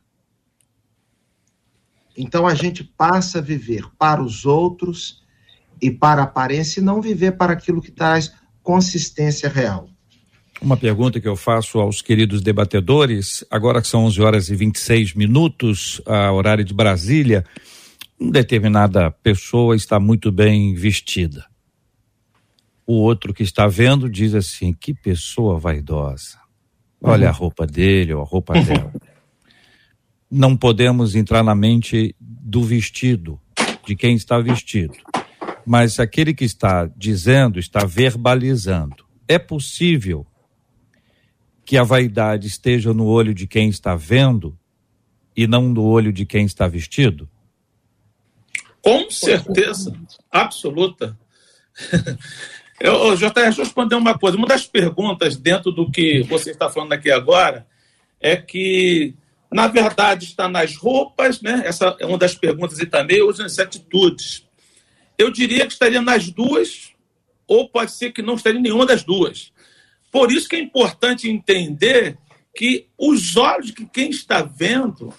[2.18, 5.24] Então a gente passa a viver para os outros
[5.82, 9.90] e para a aparência e não viver para aquilo que traz consistência real.
[10.62, 15.14] Uma pergunta que eu faço aos queridos debatedores, agora que são 11 horas e 26
[15.14, 17.46] minutos, a horário de Brasília,
[18.20, 21.50] determinada pessoa está muito bem vestida
[22.92, 26.40] o outro que está vendo diz assim: que pessoa vaidosa.
[27.00, 27.30] Olha uhum.
[27.30, 28.92] a roupa dele ou a roupa dela.
[30.30, 33.40] Não podemos entrar na mente do vestido,
[33.86, 34.96] de quem está vestido.
[35.68, 39.06] Mas aquele que está dizendo, está verbalizando.
[39.28, 40.26] É possível
[41.64, 44.58] que a vaidade esteja no olho de quem está vendo
[45.38, 47.30] e não no olho de quem está vestido?
[48.90, 49.94] Com certeza,
[50.32, 51.16] absoluta.
[52.82, 54.38] Eu, JR, deixa eu responder uma coisa.
[54.38, 57.68] Uma das perguntas dentro do que você está falando aqui agora
[58.22, 59.14] é que,
[59.52, 61.62] na verdade, está nas roupas, né?
[61.66, 64.48] Essa é uma das perguntas e também, ou nas atitudes.
[65.18, 66.94] Eu diria que estaria nas duas,
[67.46, 69.52] ou pode ser que não estaria nenhuma das duas.
[70.10, 72.18] Por isso que é importante entender
[72.56, 75.14] que os olhos de quem está vendo,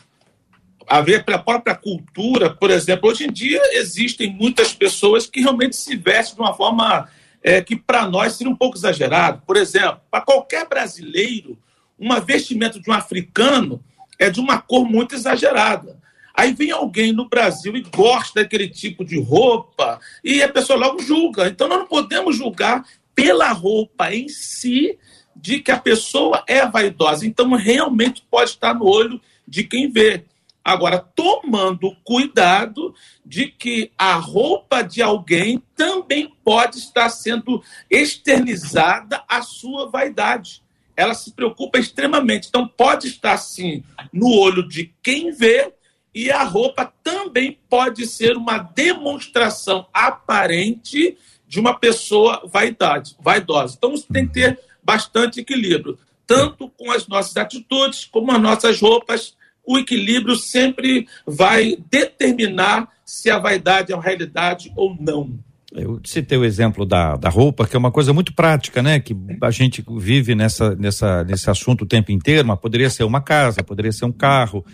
[0.90, 5.76] a ver pela própria cultura, por exemplo, hoje em dia existem muitas pessoas que realmente
[5.76, 7.08] se vestem de uma forma
[7.44, 9.40] é, que para nós seria um pouco exagerado.
[9.46, 11.56] Por exemplo, para qualquer brasileiro,
[11.96, 13.80] uma vestimenta de um africano
[14.18, 15.96] é de uma cor muito exagerada.
[16.34, 21.00] Aí vem alguém no Brasil e gosta daquele tipo de roupa e a pessoa logo
[21.00, 21.46] julga.
[21.46, 24.98] Então nós não podemos julgar pela roupa em si
[25.36, 27.24] de que a pessoa é vaidosa.
[27.24, 30.24] Então realmente pode estar no olho de quem vê.
[30.64, 32.94] Agora, tomando cuidado
[33.24, 40.62] de que a roupa de alguém também pode estar sendo externizada a sua vaidade.
[40.94, 42.48] Ela se preocupa extremamente.
[42.48, 45.72] Então, pode estar, sim, no olho de quem vê,
[46.14, 53.76] e a roupa também pode ser uma demonstração aparente de uma pessoa vaidade, vaidosa.
[53.78, 58.80] Então, você tem que ter bastante equilíbrio, tanto com as nossas atitudes, como as nossas
[58.80, 59.34] roupas
[59.66, 65.38] o equilíbrio sempre vai determinar se a vaidade é uma realidade ou não.
[65.72, 68.98] Eu citei o exemplo da, da roupa, que é uma coisa muito prática, né?
[68.98, 73.20] Que a gente vive nessa, nessa, nesse assunto o tempo inteiro, mas poderia ser uma
[73.20, 74.64] casa, poderia ser um carro,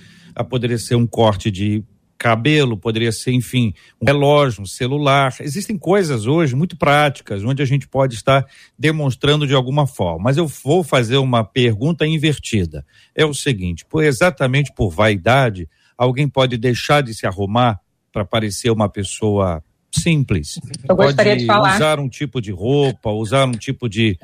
[0.48, 1.84] poderia ser um corte de
[2.18, 5.34] cabelo, poderia ser, enfim, um relógio, um celular.
[5.40, 8.44] Existem coisas hoje muito práticas, onde a gente pode estar
[8.78, 10.24] demonstrando de alguma forma.
[10.24, 12.84] Mas eu vou fazer uma pergunta invertida.
[13.14, 17.80] É o seguinte: por, exatamente por vaidade, alguém pode deixar de se arrumar
[18.12, 20.58] para parecer uma pessoa simples.
[20.88, 21.76] Eu gostaria pode de falar.
[21.76, 24.18] usar um tipo de roupa, usar um tipo de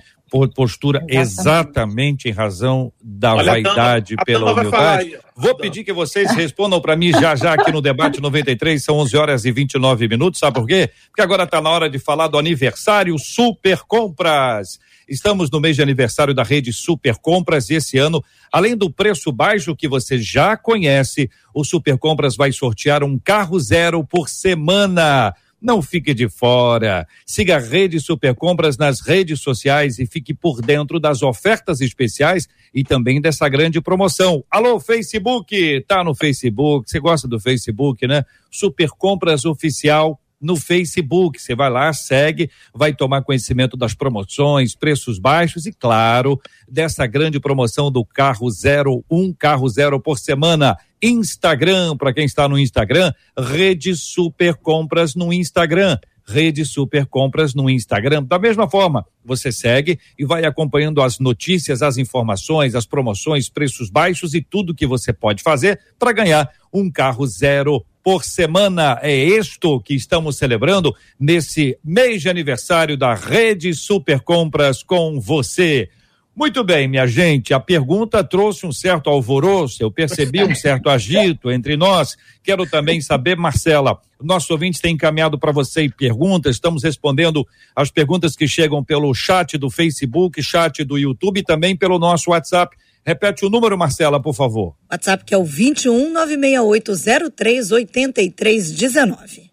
[0.55, 5.19] postura exatamente, em razão da Olha, vaidade a pela humildade.
[5.37, 9.17] Vou pedir que vocês respondam para mim já já aqui no debate 93, são 11
[9.17, 10.91] horas e 29 minutos, sabe por quê?
[11.09, 14.79] Porque agora está na hora de falar do aniversário Super Compras.
[15.09, 19.33] Estamos no mês de aniversário da rede Super Compras e esse ano, além do preço
[19.33, 25.35] baixo que você já conhece, o Super Compras vai sortear um carro zero por semana.
[25.63, 27.07] Não fique de fora.
[27.25, 32.49] Siga a Rede Super Compras nas redes sociais e fique por dentro das ofertas especiais
[32.75, 34.45] e também dessa grande promoção.
[34.51, 35.85] Alô, Facebook!
[35.87, 36.91] Tá no Facebook.
[36.91, 38.25] Você gosta do Facebook, né?
[38.51, 41.41] Super Compras Oficial no Facebook.
[41.41, 47.39] Você vai lá, segue, vai tomar conhecimento das promoções, preços baixos e, claro, dessa grande
[47.39, 50.77] promoção do carro zero, um carro zero por semana.
[51.03, 55.99] Instagram, para quem está no Instagram, Rede Super Compras no Instagram.
[56.25, 58.23] Rede Super Compras no Instagram.
[58.23, 63.91] Da mesma forma, você segue e vai acompanhando as notícias, as informações, as promoções, preços
[63.91, 68.99] baixos e tudo que você pode fazer para ganhar um carro zero por semana.
[69.03, 75.89] É isto que estamos celebrando nesse mês de aniversário da Rede Super Compras com você.
[76.35, 77.53] Muito bem, minha gente.
[77.53, 82.17] A pergunta trouxe um certo alvoroço, eu percebi um certo agito entre nós.
[82.43, 88.35] Quero também saber, Marcela, nossos ouvintes têm encaminhado para você perguntas, estamos respondendo as perguntas
[88.35, 92.75] que chegam pelo chat do Facebook, chat do YouTube e também pelo nosso WhatsApp.
[93.05, 94.75] Repete o número, Marcela, por favor.
[94.91, 99.52] WhatsApp que é o 21 96803 8319.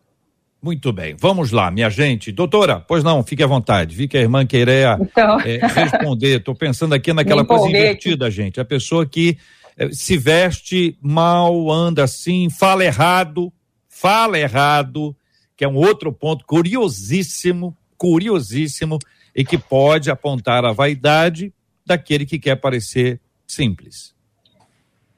[0.62, 2.34] Muito bem, vamos lá, minha gente.
[2.34, 3.96] Doutora, pois não, fique à vontade.
[3.96, 5.40] Vi que a irmã queria então...
[5.40, 6.40] é, responder.
[6.40, 8.60] Estou pensando aqui naquela coisa invertida, gente.
[8.60, 9.38] A pessoa que
[9.78, 13.54] é, se veste mal, anda assim, fala errado,
[13.88, 15.16] fala errado,
[15.56, 19.00] que é um outro ponto curiosíssimo, curiosíssimo,
[19.34, 21.54] e que pode apontar a vaidade
[21.86, 24.14] daquele que quer parecer simples.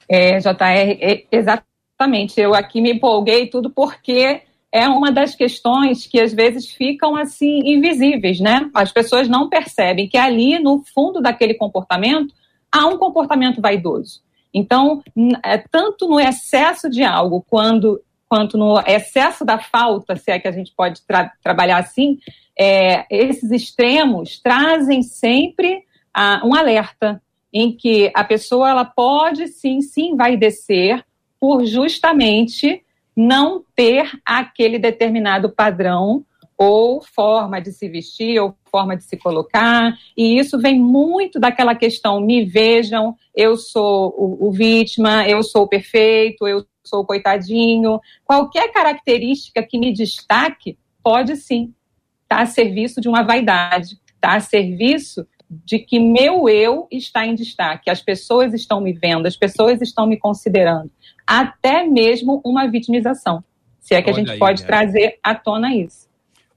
[0.08, 2.39] É, JR, exatamente.
[2.39, 7.60] Eu aqui me empolguei tudo porque é uma das questões que às vezes ficam assim
[7.65, 8.69] invisíveis, né?
[8.73, 12.34] As pessoas não percebem que ali no fundo daquele comportamento
[12.71, 14.21] há um comportamento vaidoso.
[14.53, 15.01] Então,
[15.43, 20.47] é, tanto no excesso de algo quando, quanto no excesso da falta, se é que
[20.47, 22.17] a gente pode tra trabalhar assim,
[22.57, 27.21] é, esses extremos trazem sempre ah, um alerta
[27.53, 31.03] em que a pessoa ela pode sim se envaidecer
[31.39, 32.84] por justamente
[33.15, 36.26] não ter aquele determinado padrão
[36.58, 41.74] ou forma de se vestir ou forma de se colocar, e isso vem muito daquela
[41.74, 47.06] questão: me vejam, eu sou o, o vítima, eu sou o perfeito, eu sou o
[47.06, 48.00] coitadinho.
[48.24, 51.74] Qualquer característica que me destaque pode sim
[52.24, 56.88] estar tá a serviço de uma vaidade, estar tá a serviço de que meu eu
[56.89, 60.89] está em destaque, as pessoas estão me vendo, as pessoas estão me considerando,
[61.32, 63.41] até mesmo uma vitimização,
[63.80, 64.65] se é que Olha a gente aí, pode é.
[64.65, 66.10] trazer à tona isso.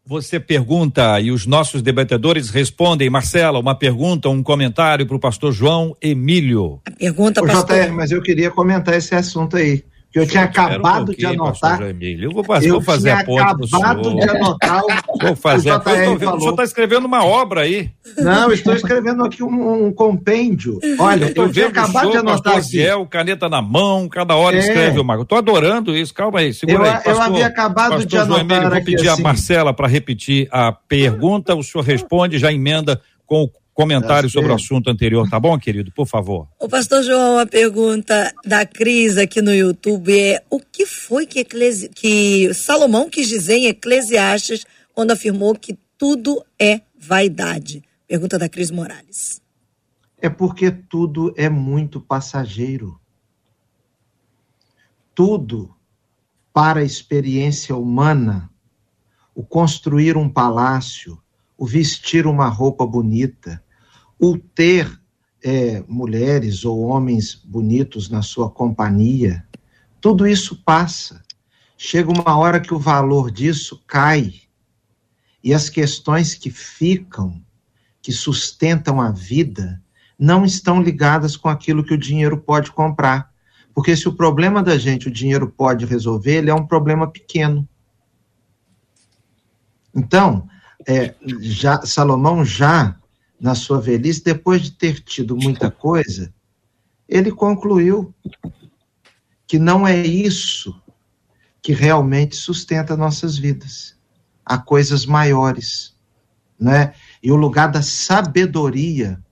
[0.04, 3.08] Você pergunta e os nossos debatedores respondem.
[3.08, 6.80] Marcela, uma pergunta, um comentário para o pastor João Emílio.
[6.84, 7.84] A pergunta, Ô, pastor.
[7.84, 11.80] JR, mas eu queria comentar esse assunto aí que eu tinha acabado um de anotar.
[11.82, 14.82] Eu vou, fazer, eu vou fazer a ponte acabado de anotar.
[15.08, 17.90] O, vou fazer o, o, o senhor está escrevendo uma obra aí.
[18.18, 20.78] Não, estou escrevendo aqui um, um compêndio.
[21.00, 22.68] Olha, eu, eu tinha acabado de anotar aqui.
[22.68, 24.60] Ziel, caneta na mão, cada hora é.
[24.60, 25.20] escreve uma.
[25.20, 26.92] Estou adorando isso, calma aí, segura eu, aí.
[26.92, 29.20] Pastor, eu havia acabado pastor de anotar Emílio, Vou pedir assim.
[29.20, 34.52] a Marcela para repetir a pergunta, o senhor responde, já emenda com o comentário sobre
[34.52, 35.92] o assunto anterior, tá bom, querido?
[35.92, 36.48] Por favor.
[36.60, 41.40] O pastor João, a pergunta da Cris aqui no YouTube é: o que foi que,
[41.40, 41.88] Eclesi...
[41.88, 47.82] que Salomão quis dizer em Eclesiastes quando afirmou que tudo é vaidade?
[48.06, 49.42] Pergunta da Cris Morales.
[50.18, 52.98] É porque tudo é muito passageiro.
[55.14, 55.74] Tudo
[56.52, 58.48] para a experiência humana,
[59.34, 61.20] o construir um palácio,
[61.58, 63.63] o vestir uma roupa bonita,
[64.24, 65.00] o ter
[65.44, 69.46] é, mulheres ou homens bonitos na sua companhia,
[70.00, 71.22] tudo isso passa.
[71.76, 74.32] Chega uma hora que o valor disso cai.
[75.42, 77.42] E as questões que ficam,
[78.00, 79.82] que sustentam a vida,
[80.18, 83.30] não estão ligadas com aquilo que o dinheiro pode comprar.
[83.74, 87.68] Porque se o problema da gente o dinheiro pode resolver, ele é um problema pequeno.
[89.94, 90.48] Então,
[90.86, 92.96] é, já, Salomão já
[93.40, 96.32] na sua velhice, depois de ter tido muita coisa,
[97.08, 98.14] ele concluiu
[99.46, 100.74] que não é isso
[101.62, 103.96] que realmente sustenta nossas vidas.
[104.44, 105.94] Há coisas maiores,
[106.58, 106.94] né?
[107.22, 109.22] E o lugar da sabedoria,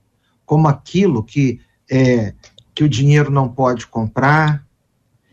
[0.45, 2.33] como aquilo que é,
[2.73, 4.65] que o dinheiro não pode comprar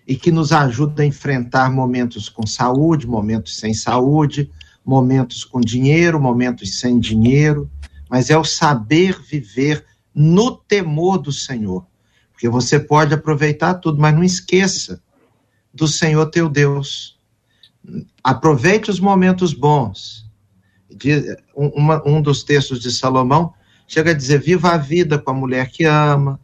[0.07, 4.51] e que nos ajuda a enfrentar momentos com saúde, momentos sem saúde,
[4.85, 7.71] momentos com dinheiro, momentos sem dinheiro,
[8.11, 11.87] mas é o saber viver no temor do Senhor.
[12.33, 15.01] Porque você pode aproveitar tudo, mas não esqueça
[15.73, 17.19] do Senhor teu Deus.
[18.25, 20.29] Aproveite os momentos bons.
[21.57, 23.55] Um dos textos de Salomão
[23.87, 26.41] chega a dizer: viva a vida com a mulher que ama,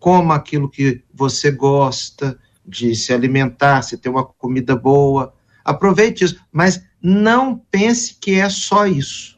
[0.00, 5.32] coma aquilo que você gosta de se alimentar, se ter uma comida boa.
[5.64, 9.37] Aproveite isso, mas não pense que é só isso.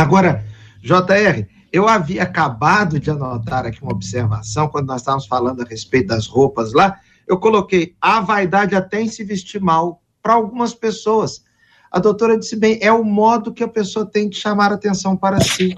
[0.00, 0.42] Agora,
[0.82, 6.06] JR, eu havia acabado de anotar aqui uma observação, quando nós estávamos falando a respeito
[6.06, 6.98] das roupas lá,
[7.28, 11.44] eu coloquei a vaidade até em se vestir mal para algumas pessoas.
[11.92, 15.38] A doutora disse bem, é o modo que a pessoa tem de chamar atenção para
[15.38, 15.74] si.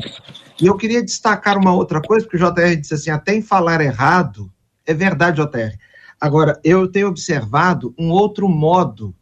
[0.60, 3.80] E eu queria destacar uma outra coisa, porque o JR disse assim, até em falar
[3.80, 4.52] errado,
[4.86, 5.76] é verdade, JR.
[6.20, 9.12] Agora, eu tenho observado um outro modo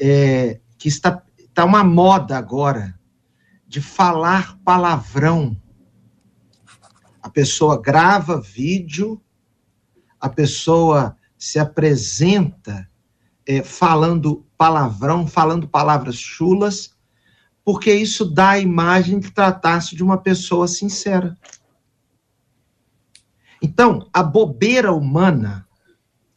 [0.00, 2.95] é, que está, está uma moda agora
[3.66, 5.56] de falar palavrão
[7.22, 9.20] A pessoa grava vídeo,
[10.20, 12.88] a pessoa se apresenta
[13.44, 16.96] é, falando palavrão, falando palavras chulas,
[17.64, 21.36] porque isso dá a imagem de tratar-se de uma pessoa sincera.
[23.60, 25.66] Então, a bobeira humana,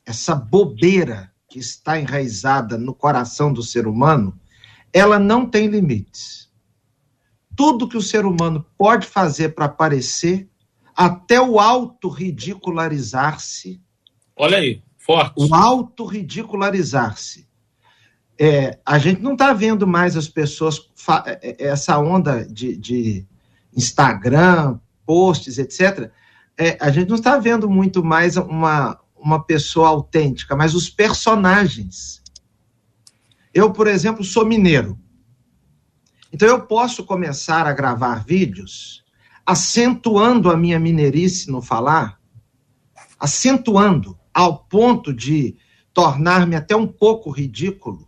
[0.05, 4.39] essa bobeira que está enraizada no coração do ser humano,
[4.91, 6.48] ela não tem limites.
[7.59, 10.47] Tudo que o ser humano pode fazer para aparecer,
[10.95, 13.81] até o auto-ridicularizar-se.
[14.33, 15.33] Olha aí, forte.
[15.35, 17.45] O auto-ridicularizar-se.
[18.39, 20.79] É, a gente não está vendo mais as pessoas,
[21.25, 23.27] é, é, essa onda de, de
[23.75, 26.09] Instagram, posts, etc.
[26.57, 32.23] É, a gente não está vendo muito mais uma, uma pessoa autêntica, mas os personagens.
[33.53, 34.97] Eu, por exemplo, sou mineiro.
[36.31, 39.03] Então eu posso começar a gravar vídeos
[39.49, 42.19] acentuando a minha mineirice no falar,
[43.19, 45.57] acentuando ao ponto de
[45.91, 48.07] tornar-me até um pouco ridículo,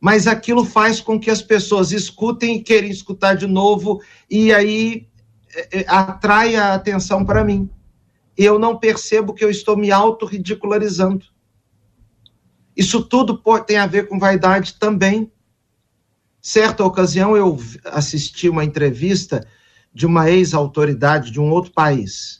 [0.00, 5.08] mas aquilo faz com que as pessoas escutem e queiram escutar de novo, e aí
[5.54, 7.70] é, é, atrai a atenção para mim.
[8.36, 11.24] Eu não percebo que eu estou me auto-ridicularizando.
[12.76, 15.30] Isso tudo tem a ver com vaidade também.
[16.46, 19.48] Certa ocasião eu assisti uma entrevista
[19.94, 22.36] de uma ex-autoridade de um outro país.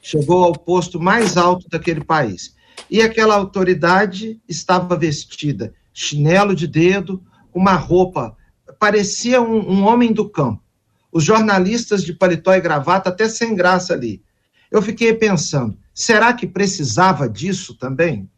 [0.00, 2.54] Chegou ao posto mais alto daquele país.
[2.88, 8.36] E aquela autoridade estava vestida chinelo de dedo, uma roupa,
[8.78, 10.62] parecia um, um homem do campo.
[11.10, 14.22] Os jornalistas de paletó e gravata até sem graça ali.
[14.70, 18.30] Eu fiquei pensando, será que precisava disso também?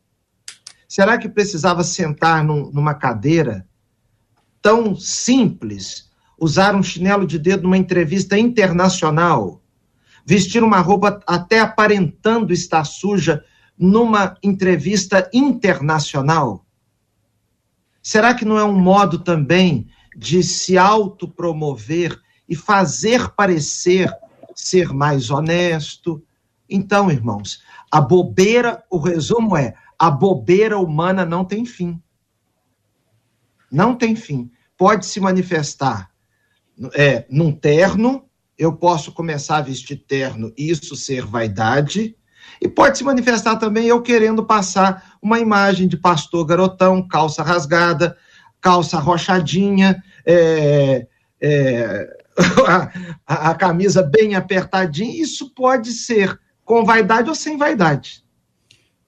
[0.88, 3.66] Será que precisava sentar num, numa cadeira
[4.66, 9.62] tão simples, usar um chinelo de dedo numa entrevista internacional,
[10.24, 13.44] vestir uma roupa até aparentando estar suja
[13.78, 16.66] numa entrevista internacional?
[18.02, 19.86] Será que não é um modo também
[20.16, 24.12] de se autopromover e fazer parecer
[24.52, 26.20] ser mais honesto?
[26.68, 32.02] Então, irmãos, a bobeira, o resumo é: a bobeira humana não tem fim.
[33.70, 34.50] Não tem fim.
[34.76, 36.10] Pode se manifestar
[36.94, 38.24] é, num terno,
[38.58, 42.16] eu posso começar a vestir terno e isso ser vaidade,
[42.60, 48.16] e pode se manifestar também eu querendo passar uma imagem de pastor garotão, calça rasgada,
[48.60, 51.06] calça rochadinha, é,
[51.40, 52.16] é,
[53.26, 55.20] a, a, camisa bem apertadinha.
[55.22, 58.24] Isso pode ser com vaidade ou sem vaidade.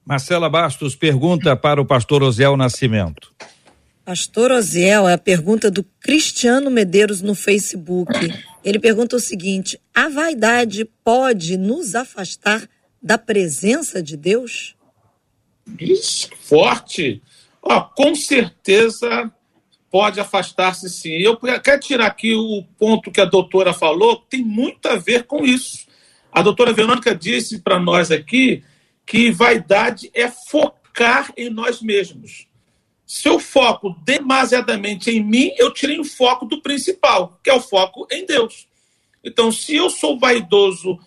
[0.05, 3.33] Marcela Bastos pergunta para o pastor Osiel Nascimento.
[4.09, 8.11] Pastor Osiel, é a pergunta do Cristiano Medeiros no Facebook.
[8.65, 12.67] Ele pergunta o seguinte: a vaidade pode nos afastar
[12.99, 14.75] da presença de Deus?
[15.79, 17.21] Isso, forte.
[17.61, 19.31] Ó, com certeza
[19.91, 21.11] pode afastar-se sim.
[21.11, 25.45] Eu quero tirar aqui o ponto que a doutora falou, tem muito a ver com
[25.45, 25.85] isso.
[26.31, 28.63] A doutora Verônica disse para nós aqui
[29.05, 32.48] que vaidade é focar em nós mesmos.
[33.09, 37.59] Se eu foco demasiadamente em mim, eu tirei o foco do principal, que é o
[37.59, 38.67] foco em Deus.
[39.23, 40.99] Então, se eu sou vaidoso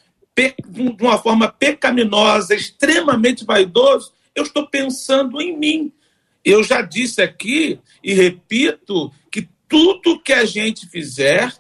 [0.68, 5.92] de uma forma pecaminosa, extremamente vaidoso, eu estou pensando em mim.
[6.44, 11.55] Eu já disse aqui e repito que tudo que a gente fizer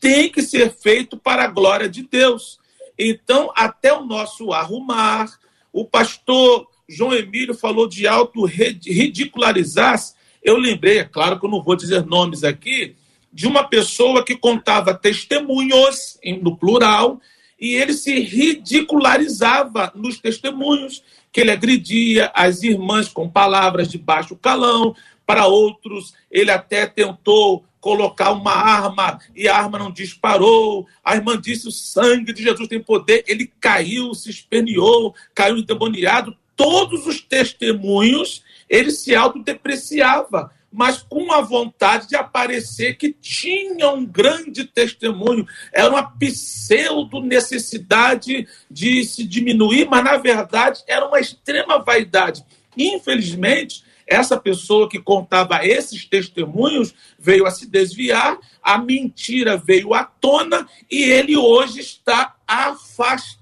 [0.00, 2.60] tem que ser feito para a glória de Deus.
[2.96, 5.40] Então, até o nosso arrumar,
[5.72, 10.14] o pastor João Emílio falou de auto-ridicularizar-se.
[10.42, 12.96] Eu lembrei, é claro que eu não vou dizer nomes aqui,
[13.30, 17.20] de uma pessoa que contava testemunhos, no plural,
[17.60, 24.34] e ele se ridicularizava nos testemunhos, que ele agredia as irmãs com palavras de baixo
[24.34, 30.86] calão, para outros ele até tentou colocar uma arma e a arma não disparou.
[31.04, 33.24] A irmã disse: o sangue de Jesus tem poder.
[33.28, 36.34] Ele caiu, se esperneou, caiu endemoniado.
[36.58, 44.04] Todos os testemunhos ele se autodepreciava mas com a vontade de aparecer que tinha um
[44.04, 45.46] grande testemunho.
[45.72, 52.44] Era uma pseudo necessidade de se diminuir, mas na verdade era uma extrema vaidade.
[52.76, 60.04] Infelizmente, essa pessoa que contava esses testemunhos veio a se desviar, a mentira veio à
[60.04, 63.37] tona e ele hoje está afastado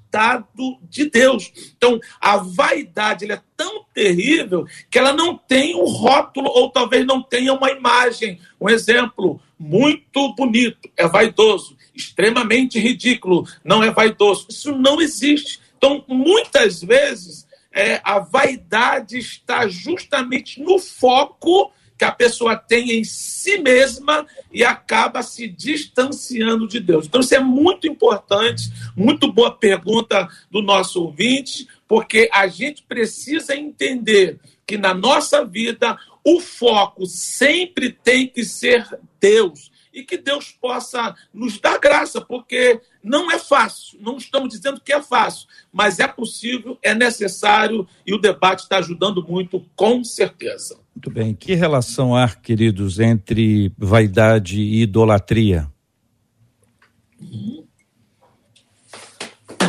[0.89, 1.53] de Deus.
[1.77, 7.23] Então, a vaidade é tão terrível que ela não tem um rótulo ou talvez não
[7.23, 8.39] tenha uma imagem.
[8.61, 11.77] Um exemplo muito bonito, é vaidoso.
[11.95, 14.47] extremamente ridículo, não é vaidoso.
[14.51, 15.61] Isso não existe.
[15.77, 23.05] Então, muitas vezes, é, a vaidade está justamente no foco que a pessoa tem em
[23.05, 27.07] si mesma e acaba se distanciando de Deus.
[27.07, 33.57] Então, isso é muito importante, muito boa pergunta do nosso ouvinte, porque a gente precisa
[33.57, 38.87] entender que na nossa vida o foco sempre tem que ser
[39.21, 44.79] Deus e que Deus possa nos dar graça, porque não é fácil, não estamos dizendo
[44.79, 50.05] que é fácil, mas é possível, é necessário e o debate está ajudando muito, com
[50.05, 50.79] certeza.
[50.97, 51.35] Muito bem.
[51.35, 55.71] Que relação há, queridos, entre vaidade e idolatria?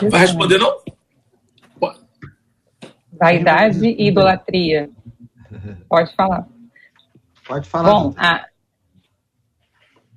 [0.10, 0.80] Vai responder, não?
[3.12, 4.90] Vaidade e idolatria.
[5.90, 6.48] Pode falar.
[7.46, 7.92] Pode falar.
[7.92, 8.46] Bom, a,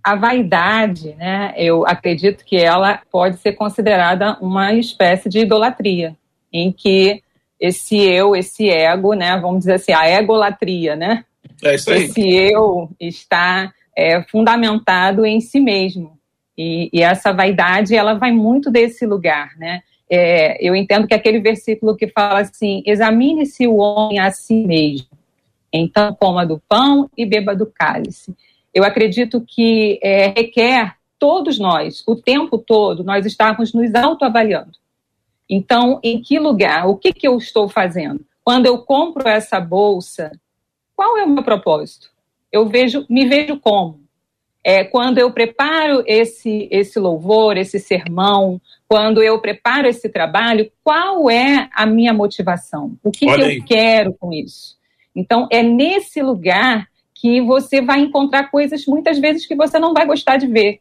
[0.04, 6.16] a vaidade, né, eu acredito que ela pode ser considerada uma espécie de idolatria,
[6.52, 7.20] em que
[7.60, 11.24] esse eu, esse ego, né, vamos dizer assim, a egolatria, né?
[11.62, 12.04] É isso aí.
[12.04, 16.18] Esse eu está é, fundamentado em si mesmo.
[16.56, 19.80] E, e, essa vaidade, ela vai muito desse lugar, né?
[20.10, 25.06] É, eu entendo que aquele versículo que fala assim, examine-se o homem a si mesmo,
[25.72, 28.34] então coma do pão e beba do cálice
[28.72, 34.72] eu acredito que é, requer todos nós, o tempo todo, nós estarmos nos autoavaliando.
[35.50, 36.86] Então, em que lugar?
[36.86, 38.24] O que, que eu estou fazendo?
[38.44, 40.30] Quando eu compro essa bolsa,
[40.94, 42.08] qual é o meu propósito?
[42.52, 43.98] Eu vejo, me vejo como?
[44.62, 51.28] É, quando eu preparo esse, esse louvor, esse sermão, quando eu preparo esse trabalho, qual
[51.28, 52.96] é a minha motivação?
[53.02, 54.76] O que, que eu quero com isso?
[55.16, 60.06] Então, é nesse lugar que você vai encontrar coisas muitas vezes que você não vai
[60.06, 60.80] gostar de ver,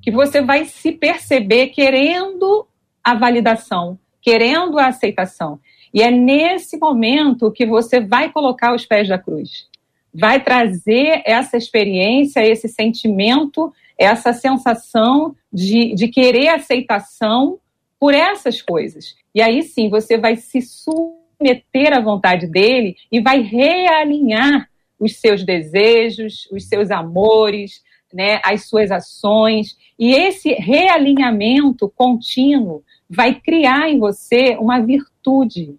[0.00, 2.66] que você vai se perceber querendo
[3.02, 5.58] a validação, querendo a aceitação.
[5.92, 9.68] E é nesse momento que você vai colocar os pés da cruz.
[10.14, 17.58] Vai trazer essa experiência, esse sentimento, essa sensação de, de querer aceitação
[17.98, 19.14] por essas coisas.
[19.34, 25.44] E aí sim você vai se submeter à vontade dele e vai realinhar os seus
[25.44, 27.82] desejos, os seus amores,
[28.12, 29.76] né, as suas ações.
[29.98, 32.82] E esse realinhamento contínuo
[33.12, 35.76] vai criar em você uma virtude,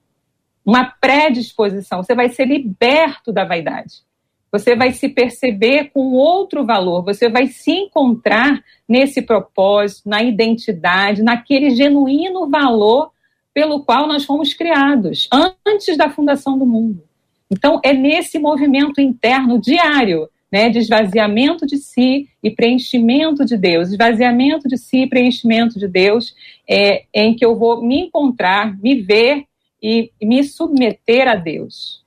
[0.64, 2.04] uma predisposição.
[2.04, 4.04] Você vai ser liberto da vaidade.
[4.52, 11.24] Você vai se perceber com outro valor, você vai se encontrar nesse propósito, na identidade,
[11.24, 13.12] naquele genuíno valor
[13.52, 15.28] pelo qual nós fomos criados
[15.66, 17.04] antes da fundação do mundo.
[17.50, 23.90] Então, é nesse movimento interno diário, né, de esvaziamento de si e preenchimento de Deus,
[23.90, 26.36] esvaziamento de si e preenchimento de Deus,
[26.70, 29.46] é, em que eu vou me encontrar, me ver
[29.82, 32.06] e, e me submeter a Deus.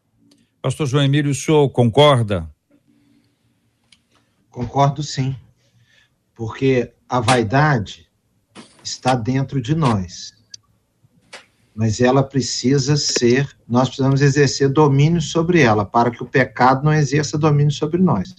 [0.63, 2.49] Pastor João Emílio, o senhor concorda?
[4.49, 5.35] Concordo sim,
[6.33, 8.09] porque a vaidade
[8.81, 10.36] está dentro de nós
[11.77, 16.93] mas ela precisa ser, nós precisamos exercer domínio sobre ela, para que o pecado não
[16.93, 18.35] exerça domínio sobre nós.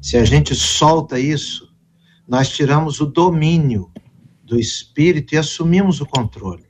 [0.00, 1.74] Se a gente solta isso,
[2.28, 3.90] nós tiramos o domínio
[4.44, 6.66] do espírito e assumimos o controle.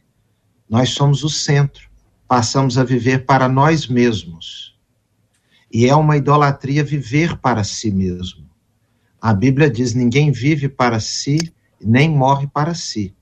[0.66, 1.90] Nós somos o centro,
[2.26, 4.78] passamos a viver para nós mesmos.
[5.70, 8.48] E é uma idolatria viver para si mesmo.
[9.20, 11.38] A Bíblia diz: ninguém vive para si,
[11.78, 13.14] nem morre para si.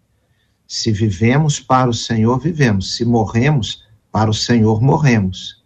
[0.68, 2.94] Se vivemos para o Senhor, vivemos.
[2.94, 5.64] Se morremos, para o Senhor, morremos.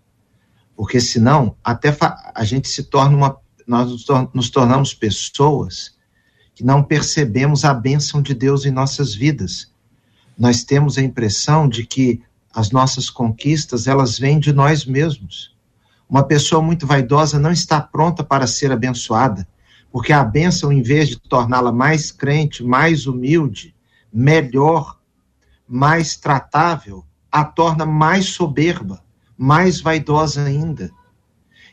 [0.76, 1.94] Porque senão, até
[2.32, 3.36] a gente se torna uma.
[3.66, 5.96] Nós nos tornamos pessoas
[6.54, 9.72] que não percebemos a bênção de Deus em nossas vidas.
[10.38, 12.22] Nós temos a impressão de que
[12.54, 15.52] as nossas conquistas, elas vêm de nós mesmos.
[16.08, 19.48] Uma pessoa muito vaidosa não está pronta para ser abençoada,
[19.90, 23.74] porque a bênção, em vez de torná-la mais crente, mais humilde,
[24.12, 25.00] melhor,
[25.66, 29.02] mais tratável, a torna mais soberba,
[29.38, 30.90] mais vaidosa ainda.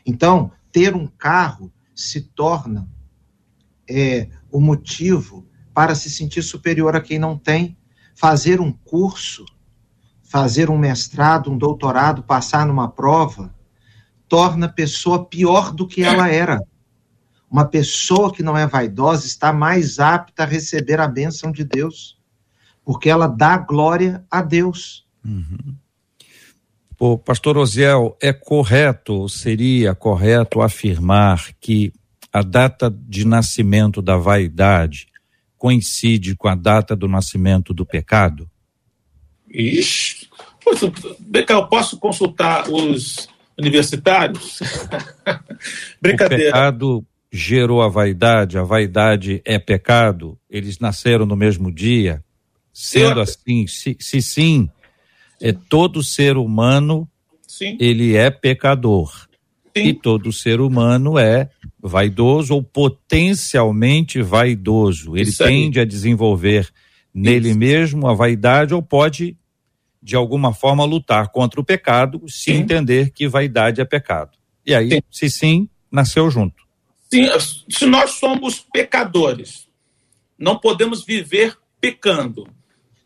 [0.06, 2.88] Então, ter um carro se torna
[3.88, 7.76] é, o motivo para se sentir superior a quem não tem.
[8.14, 9.44] Fazer um curso,
[10.22, 13.54] fazer um mestrado, um doutorado, passar numa prova,
[14.28, 16.60] torna a pessoa pior do que ela era.
[17.50, 22.19] Uma pessoa que não é vaidosa está mais apta a receber a bênção de Deus
[22.84, 25.06] porque ela dá glória a Deus.
[25.24, 25.76] Uhum.
[26.96, 31.92] Pô, pastor Osiel, é correto, seria correto afirmar que
[32.32, 35.06] a data de nascimento da vaidade
[35.56, 38.50] coincide com a data do nascimento do pecado?
[39.48, 40.28] Ixi,
[41.48, 43.28] eu posso consultar os
[43.58, 44.60] universitários?
[46.00, 46.44] Brincadeira.
[46.44, 52.24] O pecado gerou a vaidade, a vaidade é pecado, eles nasceram no mesmo dia.
[52.72, 54.68] Sendo assim, se, se sim,
[55.40, 57.08] é todo ser humano
[57.46, 57.76] sim.
[57.80, 59.28] ele é pecador.
[59.76, 59.84] Sim.
[59.84, 61.48] E todo ser humano é
[61.80, 65.16] vaidoso ou potencialmente vaidoso.
[65.16, 66.68] Ele tende a desenvolver
[67.14, 67.58] nele Isso.
[67.58, 69.36] mesmo a vaidade ou pode
[70.02, 72.52] de alguma forma lutar contra o pecado se sim.
[72.52, 74.36] entender que vaidade é pecado.
[74.64, 75.02] E aí, sim.
[75.10, 76.64] se sim, nasceu junto.
[77.12, 77.26] Sim,
[77.68, 79.68] se nós somos pecadores,
[80.38, 82.48] não podemos viver pecando,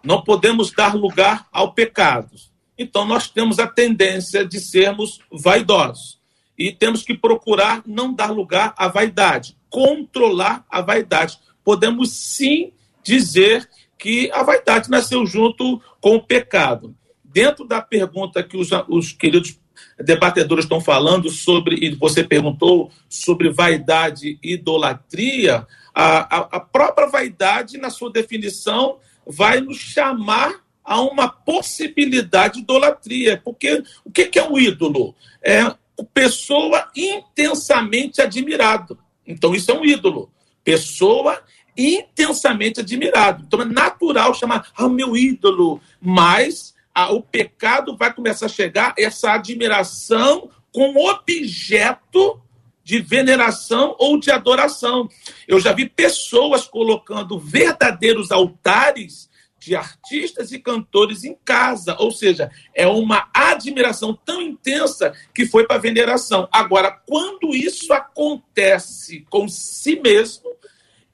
[0.04, 2.30] não podemos dar lugar ao pecado.
[2.78, 6.18] Então, nós temos a tendência de sermos vaidosos.
[6.56, 11.38] E temos que procurar não dar lugar à vaidade, controlar a vaidade.
[11.64, 16.94] Podemos sim dizer que a vaidade nasceu junto com o pecado.
[17.24, 19.58] Dentro da pergunta que os, os queridos
[19.98, 27.08] debatedores estão falando sobre, e você perguntou sobre vaidade e idolatria, a, a, a própria
[27.08, 33.40] vaidade, na sua definição, vai nos chamar a uma possibilidade de idolatria.
[33.42, 35.14] Porque o que é um ídolo?
[35.42, 35.74] É
[36.12, 38.98] pessoa intensamente admirado.
[39.26, 40.30] Então, isso é um ídolo.
[40.62, 41.42] Pessoa
[41.76, 43.44] intensamente admirado.
[43.46, 45.80] Então, é natural chamar, ah, meu ídolo.
[46.00, 52.40] Mas ah, o pecado vai começar a chegar, essa admiração com objeto
[52.84, 55.08] de veneração ou de adoração.
[55.48, 59.28] Eu já vi pessoas colocando verdadeiros altares
[59.58, 65.66] de artistas e cantores em casa, ou seja, é uma admiração tão intensa que foi
[65.66, 66.46] para veneração.
[66.52, 70.52] Agora, quando isso acontece com si mesmo,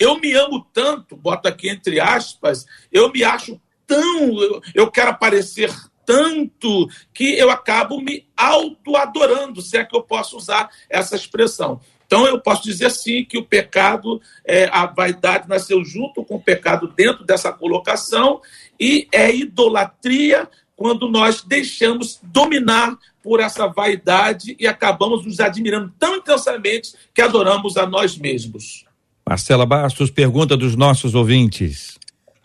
[0.00, 5.10] eu me amo tanto, boto aqui entre aspas, eu me acho tão, eu, eu quero
[5.10, 5.70] aparecer
[6.10, 11.80] tanto que eu acabo me auto-adorando, se é que eu posso usar essa expressão.
[12.04, 16.42] Então, eu posso dizer sim que o pecado, é, a vaidade nasceu junto com o
[16.42, 18.40] pecado dentro dessa colocação,
[18.78, 26.16] e é idolatria quando nós deixamos dominar por essa vaidade e acabamos nos admirando tão
[26.16, 28.84] intensamente que adoramos a nós mesmos.
[29.28, 31.99] Marcela Bastos, pergunta dos nossos ouvintes.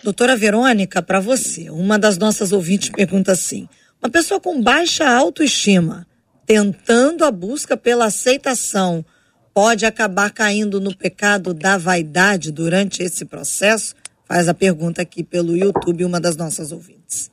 [0.05, 3.67] Doutora Verônica, para você, uma das nossas ouvintes pergunta assim:
[3.99, 6.05] uma pessoa com baixa autoestima,
[6.45, 9.03] tentando a busca pela aceitação,
[9.51, 13.95] pode acabar caindo no pecado da vaidade durante esse processo?
[14.25, 17.31] Faz a pergunta aqui pelo YouTube, uma das nossas ouvintes.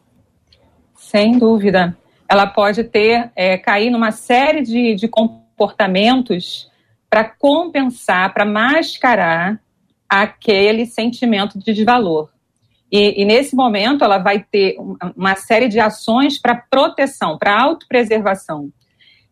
[0.97, 1.95] Sem dúvida.
[2.27, 6.70] Ela pode ter, é, cair numa série de, de comportamentos
[7.11, 9.61] para compensar, para mascarar
[10.09, 12.32] aquele sentimento de desvalor.
[12.93, 14.76] E, e, nesse momento ela vai ter
[15.16, 18.68] uma série de ações para proteção, para autopreservação.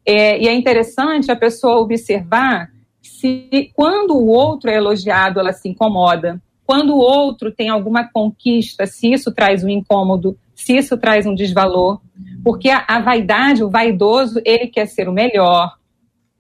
[0.07, 2.71] É, e é interessante a pessoa observar
[3.03, 6.41] se quando o outro é elogiado, ela se incomoda.
[6.65, 11.35] Quando o outro tem alguma conquista, se isso traz um incômodo, se isso traz um
[11.35, 12.01] desvalor.
[12.43, 15.77] Porque a, a vaidade, o vaidoso, ele quer ser o melhor,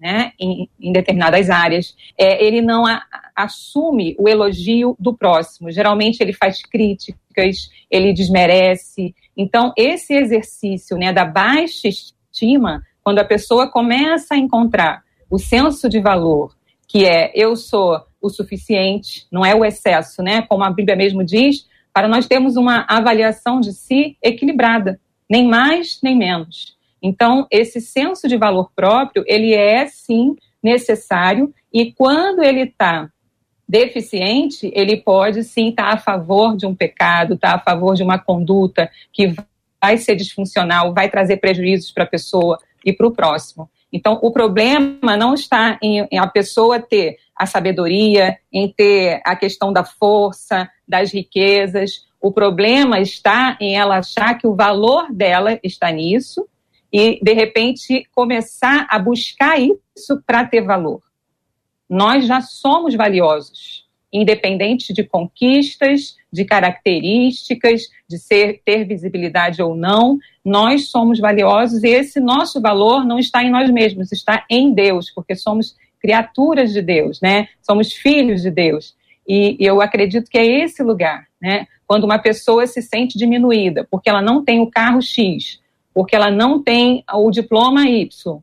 [0.00, 3.02] né, em, em, determinadas áreas, é, ele não a,
[3.44, 5.70] assume o elogio do próximo.
[5.70, 9.14] Geralmente ele faz críticas, ele desmerece.
[9.36, 15.88] Então, esse exercício né, da baixa estima, quando a pessoa começa a encontrar o senso
[15.88, 16.54] de valor,
[16.88, 20.42] que é eu sou o suficiente, não é o excesso, né?
[20.42, 25.98] Como a Bíblia mesmo diz, para nós termos uma avaliação de si equilibrada, nem mais
[26.02, 26.76] nem menos.
[27.02, 33.08] Então, esse senso de valor próprio, ele é sim necessário e quando ele está
[33.70, 37.94] deficiente, ele pode sim estar tá a favor de um pecado, estar tá a favor
[37.94, 39.32] de uma conduta que
[39.80, 43.70] vai ser disfuncional, vai trazer prejuízos para a pessoa e para o próximo.
[43.92, 49.36] Então, o problema não está em, em, a pessoa ter a sabedoria, em ter a
[49.36, 52.06] questão da força, das riquezas.
[52.20, 56.46] O problema está em ela achar que o valor dela está nisso
[56.92, 61.00] e, de repente, começar a buscar isso para ter valor.
[61.90, 70.16] Nós já somos valiosos, independente de conquistas, de características, de ser ter visibilidade ou não,
[70.44, 75.10] nós somos valiosos e esse nosso valor não está em nós mesmos, está em Deus,
[75.10, 77.48] porque somos criaturas de Deus, né?
[77.60, 78.94] Somos filhos de Deus.
[79.28, 81.66] E eu acredito que é esse lugar, né?
[81.86, 85.60] Quando uma pessoa se sente diminuída, porque ela não tem o carro X,
[85.92, 88.40] porque ela não tem o diploma Y,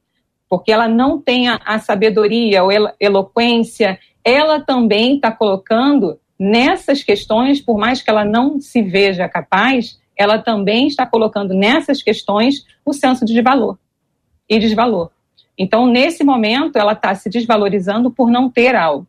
[0.49, 2.69] porque ela não tem a, a sabedoria ou
[2.99, 9.99] eloquência, ela também está colocando nessas questões, por mais que ela não se veja capaz,
[10.15, 13.77] ela também está colocando nessas questões o senso de valor
[14.49, 15.11] e desvalor.
[15.57, 19.07] Então, nesse momento, ela está se desvalorizando por não ter algo.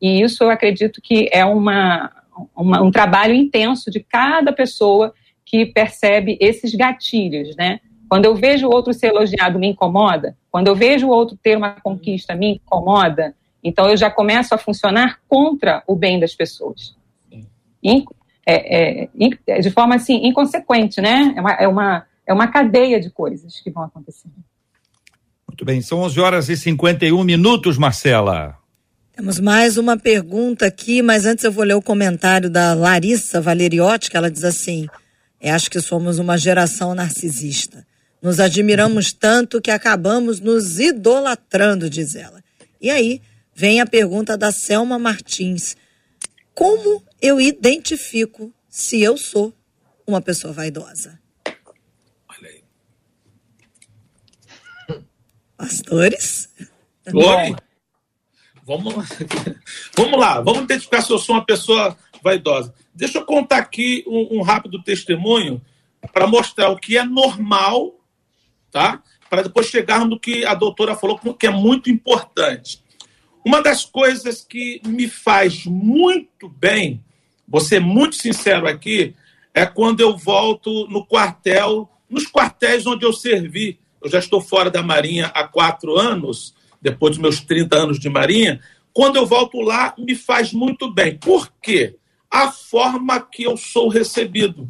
[0.00, 2.10] E isso eu acredito que é uma,
[2.56, 5.12] uma, um trabalho intenso de cada pessoa
[5.44, 7.80] que percebe esses gatilhos, né?
[8.08, 10.36] Quando eu vejo o outro ser elogiado, me incomoda.
[10.50, 13.34] Quando eu vejo o outro ter uma conquista, me incomoda.
[13.62, 16.96] Então, eu já começo a funcionar contra o bem das pessoas.
[17.82, 18.04] In,
[18.46, 19.30] é, é, in,
[19.60, 21.34] de forma, assim, inconsequente, né?
[21.36, 24.34] É uma, é, uma, é uma cadeia de coisas que vão acontecendo.
[25.46, 28.56] Muito bem, são 11 horas e 51 minutos, Marcela.
[29.14, 34.08] Temos mais uma pergunta aqui, mas antes eu vou ler o comentário da Larissa Valeriotti,
[34.10, 34.86] que ela diz assim:
[35.40, 37.84] é, Acho que somos uma geração narcisista.
[38.20, 42.42] Nos admiramos tanto que acabamos nos idolatrando, diz ela.
[42.80, 43.22] E aí
[43.54, 45.76] vem a pergunta da Selma Martins:
[46.54, 49.54] Como eu identifico se eu sou
[50.06, 51.20] uma pessoa vaidosa?
[52.28, 52.62] Olha aí.
[55.56, 56.48] Pastores?
[57.12, 57.56] Oi.
[58.64, 58.94] Vamos,
[59.96, 62.74] vamos lá, vamos identificar se eu sou uma pessoa vaidosa.
[62.94, 65.62] Deixa eu contar aqui um, um rápido testemunho
[66.12, 67.97] para mostrar o que é normal,
[68.70, 69.02] tá?
[69.28, 72.82] Para depois chegarmos no que a doutora falou, que é muito importante.
[73.44, 77.02] Uma das coisas que me faz muito bem,
[77.46, 79.14] vou ser muito sincero aqui,
[79.54, 83.78] é quando eu volto no quartel, nos quartéis onde eu servi.
[84.02, 88.08] Eu já estou fora da Marinha há quatro anos, depois dos meus 30 anos de
[88.08, 88.60] Marinha,
[88.92, 91.16] quando eu volto lá, me faz muito bem.
[91.16, 91.96] Por quê?
[92.30, 94.68] A forma que eu sou recebido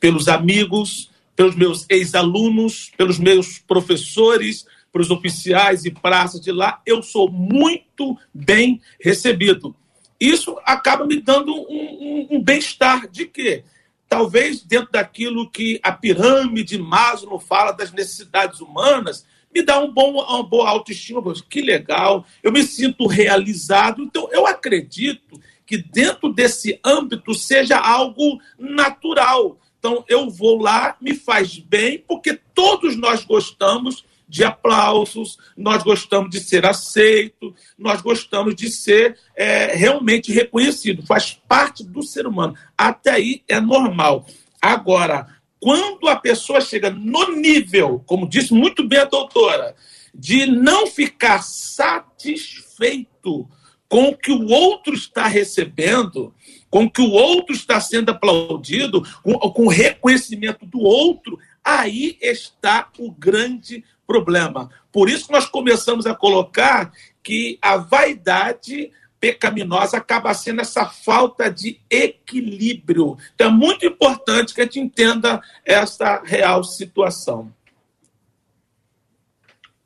[0.00, 7.00] pelos amigos, pelos meus ex-alunos, pelos meus professores, pelos oficiais e praças de lá, eu
[7.00, 9.72] sou muito bem recebido.
[10.18, 13.62] Isso acaba me dando um, um, um bem-estar de quê?
[14.08, 19.24] Talvez dentro daquilo que a pirâmide Maslow fala das necessidades humanas,
[19.54, 21.22] me dá um bom, uma boa autoestima.
[21.48, 24.02] Que legal, eu me sinto realizado.
[24.02, 29.56] Então, eu acredito que dentro desse âmbito seja algo natural.
[29.88, 36.28] Então, eu vou lá, me faz bem, porque todos nós gostamos de aplausos, nós gostamos
[36.28, 42.54] de ser aceito, nós gostamos de ser é, realmente reconhecido, faz parte do ser humano.
[42.76, 44.26] Até aí é normal.
[44.60, 45.26] Agora,
[45.58, 49.74] quando a pessoa chega no nível, como disse muito bem a doutora,
[50.14, 53.48] de não ficar satisfeito
[53.88, 56.34] com o que o outro está recebendo,
[56.70, 62.88] com que o outro está sendo aplaudido, com, com o reconhecimento do outro, aí está
[62.98, 64.70] o grande problema.
[64.92, 66.92] Por isso nós começamos a colocar
[67.22, 68.90] que a vaidade
[69.20, 73.16] pecaminosa acaba sendo essa falta de equilíbrio.
[73.34, 77.52] Então é muito importante que a gente entenda essa real situação.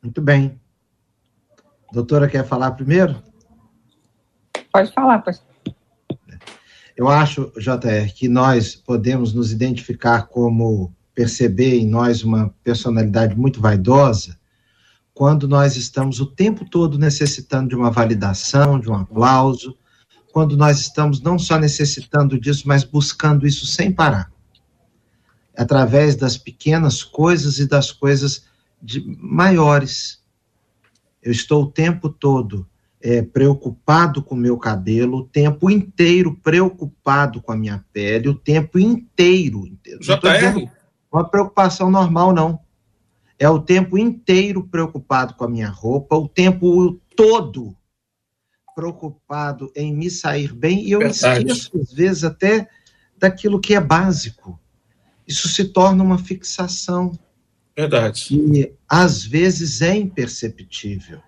[0.02, 0.60] Muito bem.
[1.92, 3.22] Doutora, quer falar primeiro?
[4.72, 5.51] Pode falar, pastor.
[6.96, 13.60] Eu acho, JR, que nós podemos nos identificar como perceber em nós uma personalidade muito
[13.60, 14.38] vaidosa
[15.14, 19.76] quando nós estamos o tempo todo necessitando de uma validação, de um aplauso,
[20.32, 24.32] quando nós estamos não só necessitando disso, mas buscando isso sem parar.
[25.56, 28.44] Através das pequenas coisas e das coisas
[28.82, 30.20] de, maiores.
[31.22, 32.66] Eu estou o tempo todo
[33.02, 38.34] é, preocupado com o meu cabelo, o tempo inteiro preocupado com a minha pele, o
[38.34, 39.64] tempo inteiro.
[40.00, 40.68] JR?
[41.12, 42.60] Uma preocupação normal, não
[43.42, 47.76] é o tempo inteiro preocupado com a minha roupa, o tempo todo
[48.72, 51.50] preocupado em me sair bem, e eu Verdade.
[51.50, 52.68] esqueço, às vezes, até
[53.18, 54.58] daquilo que é básico.
[55.26, 57.18] Isso se torna uma fixação.
[57.76, 58.28] Verdade.
[58.30, 61.20] E às vezes é imperceptível.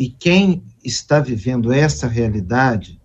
[0.00, 2.98] E quem está vivendo essa realidade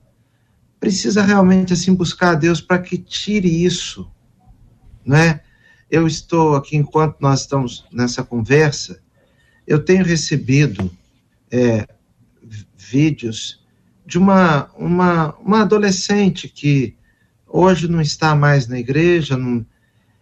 [0.80, 4.10] precisa realmente assim buscar a Deus para que tire isso,
[5.06, 5.44] não é?
[5.92, 9.02] eu estou aqui, enquanto nós estamos nessa conversa,
[9.68, 10.90] eu tenho recebido
[11.52, 11.86] é,
[12.78, 13.62] vídeos
[14.06, 16.96] de uma, uma, uma adolescente que
[17.46, 19.66] hoje não está mais na igreja, não,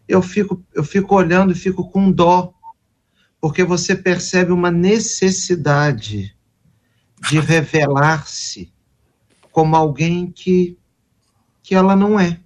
[0.08, 2.52] eu, fico, eu fico olhando e fico com dó,
[3.40, 6.36] porque você percebe uma necessidade
[7.30, 8.72] de revelar-se
[9.52, 10.78] como alguém que,
[11.62, 12.40] que ela não é.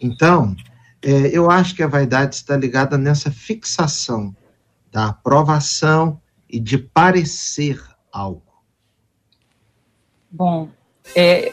[0.00, 0.54] Então,
[1.02, 4.34] é, eu acho que a vaidade está ligada nessa fixação
[4.90, 7.82] da aprovação e de parecer
[8.12, 8.42] algo.
[10.30, 10.68] Bom,
[11.16, 11.52] É,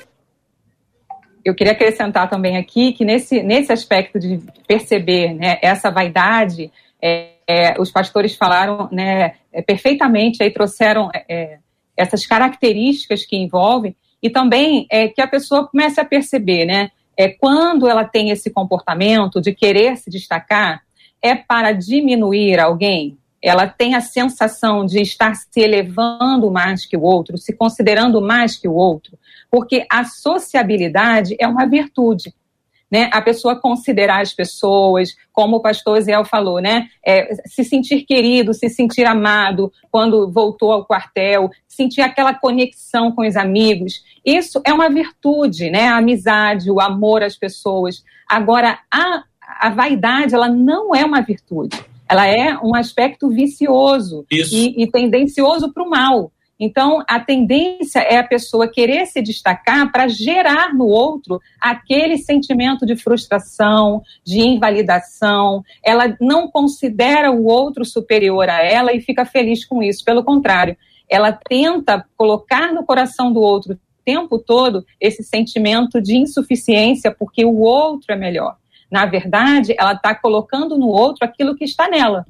[1.44, 7.34] eu queria acrescentar também aqui que nesse, nesse aspecto de perceber né, essa vaidade, é,
[7.50, 11.60] é, os pastores falaram né, é, perfeitamente, aí trouxeram é, é,
[11.98, 17.28] essas características que envolvem, e também é que a pessoa comece a perceber, né, é,
[17.28, 20.84] quando ela tem esse comportamento de querer se destacar,
[21.24, 27.02] é para diminuir alguém, ela tem a sensação de estar se elevando mais que o
[27.02, 29.18] outro, se considerando mais que o outro,
[29.50, 32.32] porque a sociabilidade é uma virtude.
[32.92, 38.02] Né, a pessoa considerar as pessoas, como o pastor Ziel falou, né, é, se sentir
[38.02, 44.60] querido, se sentir amado quando voltou ao quartel, sentir aquela conexão com os amigos, isso
[44.66, 48.04] é uma virtude, né, a amizade, o amor às pessoas.
[48.28, 51.80] Agora, a, a vaidade, ela não é uma virtude,
[52.10, 56.32] ela é um aspecto vicioso e, e tendencioso para o mal.
[56.60, 62.86] Então, a tendência é a pessoa querer se destacar para gerar no outro aquele sentimento
[62.86, 65.64] de frustração, de invalidação.
[65.82, 70.04] Ela não considera o outro superior a ela e fica feliz com isso.
[70.04, 70.76] Pelo contrário,
[71.10, 77.46] ela tenta colocar no coração do outro o tempo todo esse sentimento de insuficiência porque
[77.46, 78.58] o outro é melhor.
[78.92, 82.26] Na verdade, ela está colocando no outro aquilo que está nela.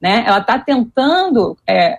[0.00, 0.24] Né?
[0.26, 1.98] Ela está tentando é,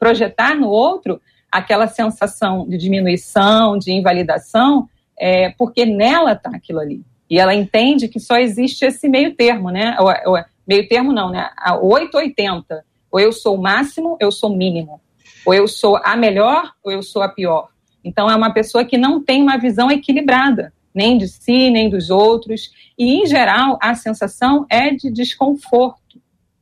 [0.00, 1.20] projetar no outro
[1.52, 4.88] aquela sensação de diminuição, de invalidação,
[5.18, 7.02] é, porque nela está aquilo ali.
[7.28, 9.96] E ela entende que só existe esse meio termo, né?
[10.00, 11.50] O, o, meio termo não, né?
[11.56, 12.84] A 880.
[13.12, 15.00] Ou eu sou o máximo, eu sou o mínimo.
[15.44, 17.68] Ou eu sou a melhor, ou eu sou a pior.
[18.02, 22.08] Então é uma pessoa que não tem uma visão equilibrada, nem de si, nem dos
[22.10, 22.70] outros.
[22.98, 25.99] E, em geral, a sensação é de desconforto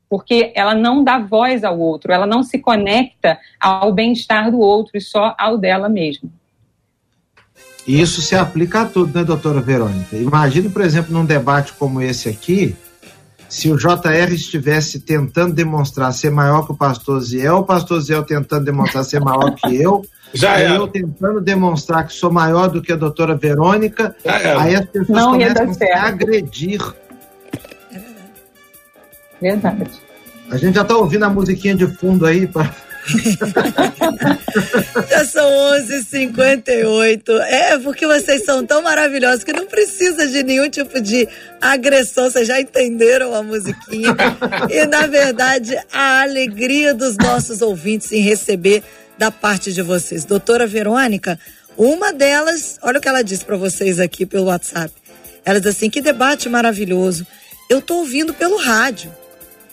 [0.08, 4.96] porque ela não dá voz ao outro, ela não se conecta ao bem-estar do outro
[4.96, 6.30] e só ao dela mesma.
[7.86, 10.16] E isso se aplica a tudo, né, doutora Verônica?
[10.16, 12.76] Imagine, por exemplo, num debate como esse aqui,
[13.48, 18.22] se o JR estivesse tentando demonstrar ser maior que o pastor Ziel, o pastor Ziel
[18.24, 20.04] tentando demonstrar ser maior que eu,
[20.34, 24.14] Já eu tentando demonstrar que sou maior do que a doutora Verônica,
[24.58, 26.80] aí as pessoas Não começam a agredir
[29.40, 29.90] Verdade.
[30.50, 32.46] A gente já está ouvindo a musiquinha de fundo aí.
[32.46, 32.74] Pra...
[35.10, 37.40] já são 11h58.
[37.40, 41.28] É, porque vocês são tão maravilhosos que não precisa de nenhum tipo de
[41.60, 42.30] agressão.
[42.30, 44.16] Vocês já entenderam a musiquinha.
[44.70, 48.82] E, na verdade, a alegria dos nossos ouvintes em receber
[49.18, 50.24] da parte de vocês.
[50.24, 51.38] Doutora Verônica,
[51.76, 54.92] uma delas, olha o que ela disse para vocês aqui pelo WhatsApp.
[55.44, 57.26] Ela diz assim: que debate maravilhoso.
[57.68, 59.12] Eu estou ouvindo pelo rádio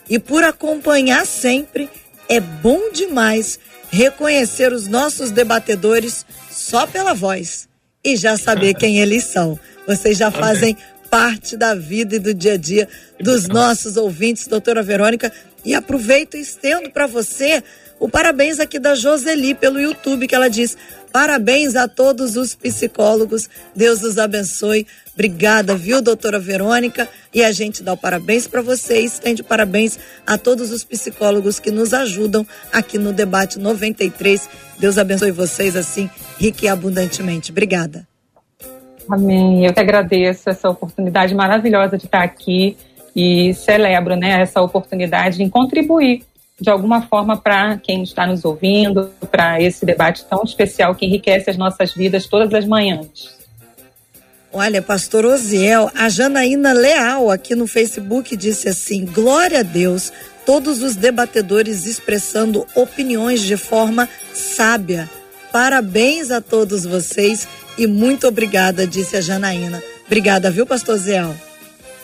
[0.10, 1.90] e por acompanhar sempre.
[2.28, 3.60] É bom demais
[3.92, 7.68] reconhecer os nossos debatedores só pela voz
[8.04, 9.60] e já saber quem eles são.
[9.88, 10.76] Vocês já fazem
[11.10, 12.90] parte da vida e do dia a dia
[13.20, 15.32] dos nossos ouvintes, doutora Verônica.
[15.64, 17.64] E aproveito e estendo para você
[18.00, 20.78] o parabéns aqui da Joseli pelo YouTube, que ela diz:
[21.12, 24.86] parabéns a todos os psicólogos, Deus os abençoe.
[25.14, 27.08] Obrigada, viu, doutora Verônica?
[27.34, 31.72] E a gente dá o parabéns para vocês, estende parabéns a todos os psicólogos que
[31.72, 34.50] nos ajudam aqui no Debate 93.
[34.78, 37.52] Deus abençoe vocês assim, rique e abundantemente.
[37.52, 38.06] Obrigada.
[39.10, 39.66] Amém.
[39.66, 42.76] Eu que agradeço essa oportunidade maravilhosa de estar aqui
[43.16, 46.24] e celebro né, essa oportunidade em contribuir
[46.60, 51.50] de alguma forma para quem está nos ouvindo, para esse debate tão especial que enriquece
[51.50, 53.36] as nossas vidas todas as manhãs.
[54.54, 60.14] Olha, pastor Osiel, a Janaína Leal aqui no Facebook disse assim: Glória a Deus,
[60.46, 65.10] todos os debatedores expressando opiniões de forma sábia.
[65.52, 67.46] Parabéns a todos vocês
[67.78, 69.84] e muito obrigada, disse a Janaína.
[70.06, 71.36] Obrigada, viu, pastor Osiel?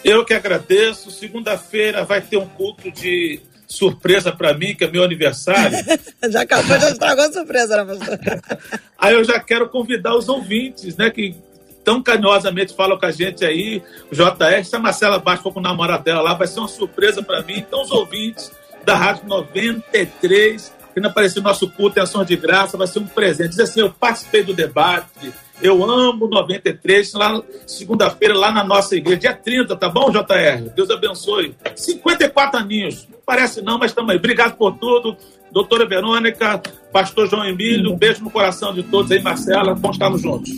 [0.03, 1.09] Eu que agradeço.
[1.09, 3.39] Segunda-feira vai ter um culto de
[3.71, 5.77] surpresa para mim, que é meu aniversário.
[6.29, 8.19] já acabou, já estragou a surpresa, né, pastor?
[8.99, 11.35] Aí eu já quero convidar os ouvintes, né, que
[11.83, 15.59] tão carinhosamente falam com a gente aí, o JR, se a Marcela Baixo for com
[15.59, 17.57] o namorado dela lá, vai ser uma surpresa para mim.
[17.57, 18.51] Então, os ouvintes
[18.85, 23.07] da Rádio 93, que não apareceu nosso culto em ação de graça, vai ser um
[23.07, 23.49] presente.
[23.49, 29.19] Diz assim, eu participei do debate, eu amo 93, lá segunda-feira, lá na nossa igreja,
[29.19, 30.69] dia 30, tá bom, JR?
[30.75, 31.55] Deus abençoe.
[31.75, 34.17] 54 aninhos, parece não, mas estamos aí.
[34.17, 35.17] Obrigado por tudo
[35.51, 36.61] doutora Verônica,
[36.91, 40.49] pastor João Emílio, um beijo no coração de todos aí, Marcela, vamos estarmos juntos.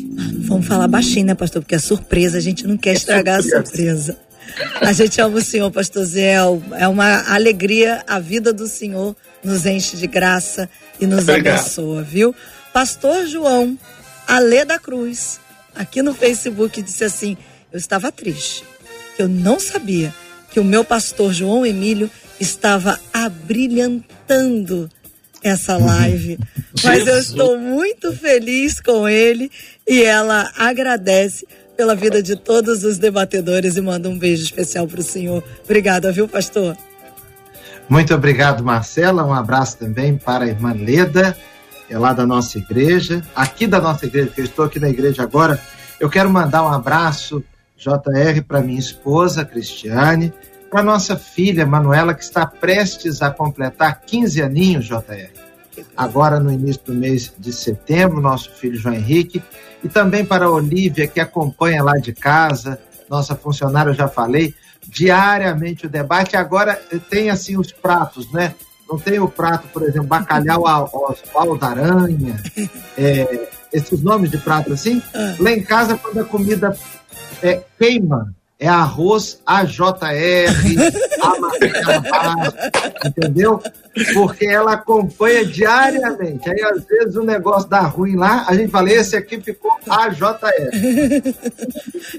[0.47, 1.61] Vamos falar baixinho, né, pastor?
[1.61, 3.59] Porque é surpresa, a gente não quer é estragar surpresa.
[3.59, 4.32] a surpresa.
[4.81, 6.35] A gente ama o Senhor, pastor Zé,
[6.77, 11.59] é uma alegria, a vida do Senhor nos enche de graça e nos Obrigado.
[11.59, 12.35] abençoa, viu?
[12.71, 13.77] Pastor João,
[14.27, 15.39] Alê da Cruz,
[15.75, 17.37] aqui no Facebook, disse assim:
[17.71, 18.63] Eu estava triste,
[19.17, 20.13] eu não sabia
[20.51, 24.89] que o meu pastor João Emílio estava abrilhantando
[25.43, 26.39] essa live.
[26.83, 29.51] Mas eu estou muito feliz com ele
[29.87, 31.45] e ela agradece
[31.75, 35.43] pela vida de todos os debatedores e manda um beijo especial para o senhor.
[35.63, 36.77] Obrigada, viu, pastor?
[37.89, 39.25] Muito obrigado, Marcela.
[39.25, 41.37] Um abraço também para a irmã Leda,
[41.89, 43.21] é lá da nossa igreja.
[43.35, 45.59] Aqui da nossa igreja, que eu estou aqui na igreja agora,
[45.99, 47.43] eu quero mandar um abraço,
[47.77, 50.33] JR, para minha esposa, Cristiane,
[50.71, 55.29] para nossa filha, Manuela, que está prestes a completar 15 aninhos, JR.
[55.95, 59.41] Agora, no início do mês de setembro, nosso filho João Henrique,
[59.83, 62.79] e também para a Olivia, que acompanha lá de casa,
[63.09, 64.53] nossa funcionária, eu já falei,
[64.87, 66.37] diariamente o debate.
[66.37, 66.75] Agora
[67.09, 68.53] tem assim os pratos, né?
[68.89, 72.41] Não tem o prato, por exemplo, bacalhau aos pau da aranha,
[72.97, 75.01] é, esses nomes de prato assim.
[75.13, 75.35] Ah.
[75.39, 76.77] Lá em casa, quando a comida
[77.41, 78.33] é, queima,
[78.63, 79.83] é arroz AJR,
[81.21, 82.53] a Marcela
[83.05, 83.61] entendeu?
[84.13, 86.49] Porque ela acompanha diariamente.
[86.49, 90.23] Aí, às vezes, o negócio dá ruim lá, a gente fala, esse aqui ficou AJR.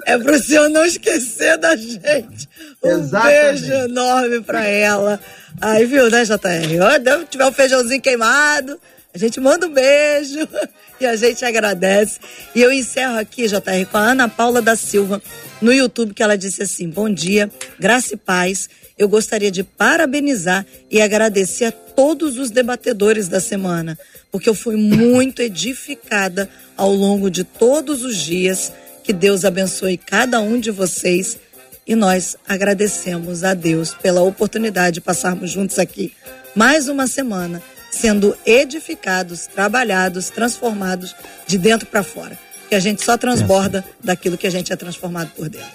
[0.06, 2.48] É para o senhor não esquecer da gente.
[2.82, 3.60] Um Exatamente.
[3.60, 5.20] beijo enorme para ela.
[5.60, 6.34] Aí, viu, né, JR?
[6.34, 8.78] Se tiver um feijãozinho queimado,
[9.14, 10.48] a gente manda um beijo
[11.00, 12.18] e a gente agradece.
[12.54, 15.22] E eu encerro aqui, JR, com a Ana Paula da Silva
[15.60, 18.68] no YouTube que ela disse assim: Bom dia, graça e paz.
[18.96, 23.98] Eu gostaria de parabenizar e agradecer a todos os debatedores da semana,
[24.30, 28.72] porque eu fui muito edificada ao longo de todos os dias.
[29.02, 31.38] Que Deus abençoe cada um de vocês
[31.86, 36.12] e nós agradecemos a Deus pela oportunidade de passarmos juntos aqui
[36.54, 41.14] mais uma semana, sendo edificados, trabalhados, transformados
[41.46, 42.38] de dentro para fora
[42.74, 45.68] que a gente só transborda daquilo que a gente é transformado por dentro.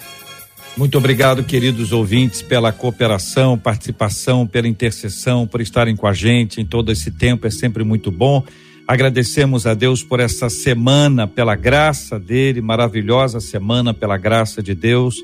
[0.76, 6.64] Muito obrigado, queridos ouvintes, pela cooperação, participação, pela intercessão, por estarem com a gente em
[6.64, 8.44] todo esse tempo, é sempre muito bom.
[8.86, 15.16] Agradecemos a Deus por essa semana, pela graça dele, maravilhosa semana, pela graça de Deus.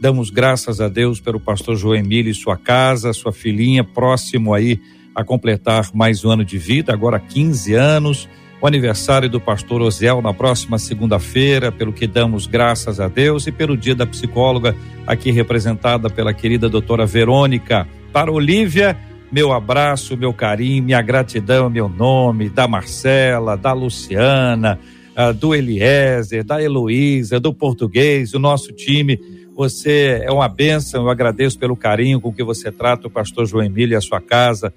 [0.00, 4.78] Damos graças a Deus pelo pastor João Emílio e sua casa, sua filhinha, próximo aí
[5.14, 8.28] a completar mais um ano de vida, agora 15 anos
[8.62, 13.50] o aniversário do pastor Osiel na próxima segunda-feira, pelo que damos graças a Deus, e
[13.50, 17.88] pelo dia da psicóloga, aqui representada pela querida doutora Verônica.
[18.12, 18.96] Para Olívia,
[19.32, 24.78] meu abraço, meu carinho, minha gratidão, meu nome, da Marcela, da Luciana,
[25.16, 29.18] uh, do Eliezer, da Heloísa, do português, o nosso time.
[29.56, 33.64] Você é uma bênção, eu agradeço pelo carinho com que você trata o pastor João
[33.64, 34.72] Emílio e a sua casa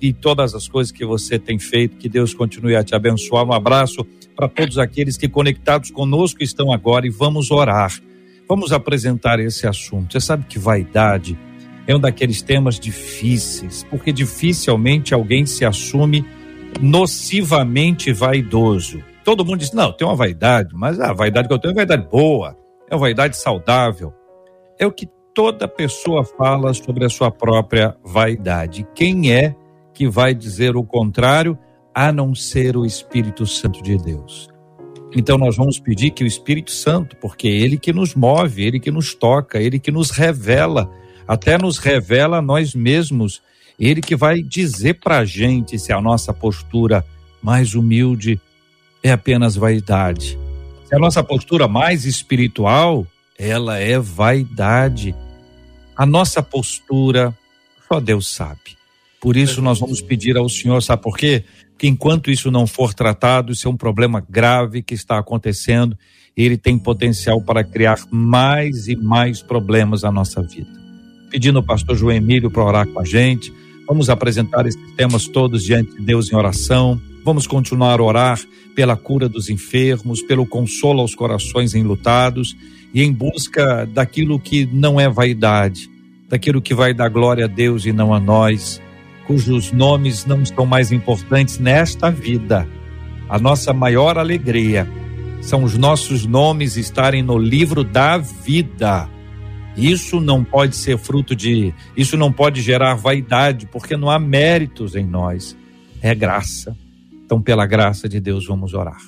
[0.00, 1.96] e todas as coisas que você tem feito.
[1.96, 3.44] Que Deus continue a te abençoar.
[3.44, 7.92] Um abraço para todos aqueles que conectados conosco estão agora e vamos orar.
[8.48, 10.12] Vamos apresentar esse assunto.
[10.12, 11.38] Você sabe que vaidade
[11.86, 16.24] é um daqueles temas difíceis, porque dificilmente alguém se assume
[16.80, 19.02] nocivamente vaidoso.
[19.24, 22.06] Todo mundo diz: não, tem uma vaidade, mas a vaidade que eu tenho é vaidade
[22.08, 22.56] boa,
[22.90, 24.12] é uma vaidade saudável.
[24.78, 28.86] É o que toda pessoa fala sobre a sua própria vaidade.
[28.94, 29.54] Quem é
[29.98, 31.58] que vai dizer o contrário,
[31.92, 34.48] a não ser o Espírito Santo de Deus.
[35.12, 38.78] Então nós vamos pedir que o Espírito Santo, porque é ele que nos move, ele
[38.78, 40.88] que nos toca, ele que nos revela,
[41.26, 43.42] até nos revela a nós mesmos,
[43.76, 47.04] ele que vai dizer para a gente se a nossa postura
[47.42, 48.40] mais humilde
[49.02, 50.38] é apenas vaidade.
[50.86, 53.04] Se a nossa postura mais espiritual,
[53.36, 55.12] ela é vaidade.
[55.96, 57.36] A nossa postura,
[57.88, 58.77] só Deus sabe.
[59.20, 61.44] Por isso nós vamos pedir ao Senhor, sabe por quê?
[61.76, 65.96] Que enquanto isso não for tratado, isso é um problema grave que está acontecendo
[66.36, 70.70] e ele tem potencial para criar mais e mais problemas na nossa vida.
[71.30, 73.52] Pedindo ao pastor João Emílio para orar com a gente,
[73.88, 77.00] vamos apresentar esses temas todos diante de Deus em oração.
[77.24, 78.40] Vamos continuar a orar
[78.74, 82.56] pela cura dos enfermos, pelo consolo aos corações enlutados
[82.94, 85.90] e em busca daquilo que não é vaidade,
[86.28, 88.80] daquilo que vai dar glória a Deus e não a nós
[89.28, 92.66] cujos nomes não estão mais importantes nesta vida.
[93.28, 94.88] A nossa maior alegria
[95.42, 99.06] são os nossos nomes estarem no livro da vida.
[99.76, 104.96] Isso não pode ser fruto de, isso não pode gerar vaidade, porque não há méritos
[104.96, 105.54] em nós.
[106.00, 106.74] É graça.
[107.22, 109.02] Então, pela graça de Deus, vamos orar.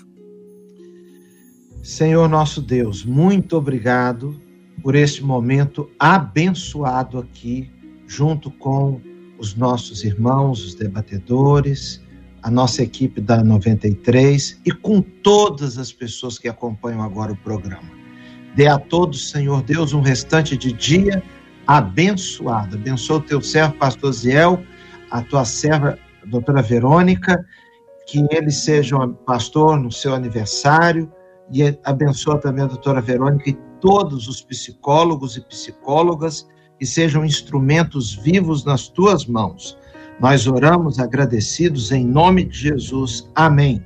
[1.82, 4.38] Senhor nosso Deus, muito obrigado
[4.82, 7.70] por este momento abençoado aqui,
[8.06, 9.00] junto com
[9.40, 12.00] os nossos irmãos, os debatedores,
[12.42, 17.90] a nossa equipe da 93 e com todas as pessoas que acompanham agora o programa.
[18.54, 21.22] Dê a todos, Senhor Deus, um restante de dia
[21.66, 22.76] abençoado.
[22.76, 24.62] Abençoa o teu servo, pastor Ziel,
[25.10, 27.42] a tua serva, a doutora Verônica,
[28.06, 31.10] que ele seja um pastor no seu aniversário,
[31.50, 36.46] e abençoa também a doutora Verônica e todos os psicólogos e psicólogas
[36.80, 39.76] que sejam instrumentos vivos nas tuas mãos.
[40.18, 43.28] Nós oramos agradecidos em nome de Jesus.
[43.34, 43.84] Amém.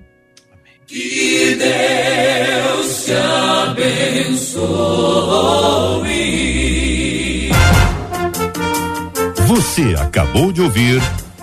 [0.86, 4.70] Que Deus te abençoe.
[9.48, 11.02] Você acabou de ouvir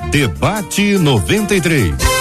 [0.10, 2.20] Debate 93.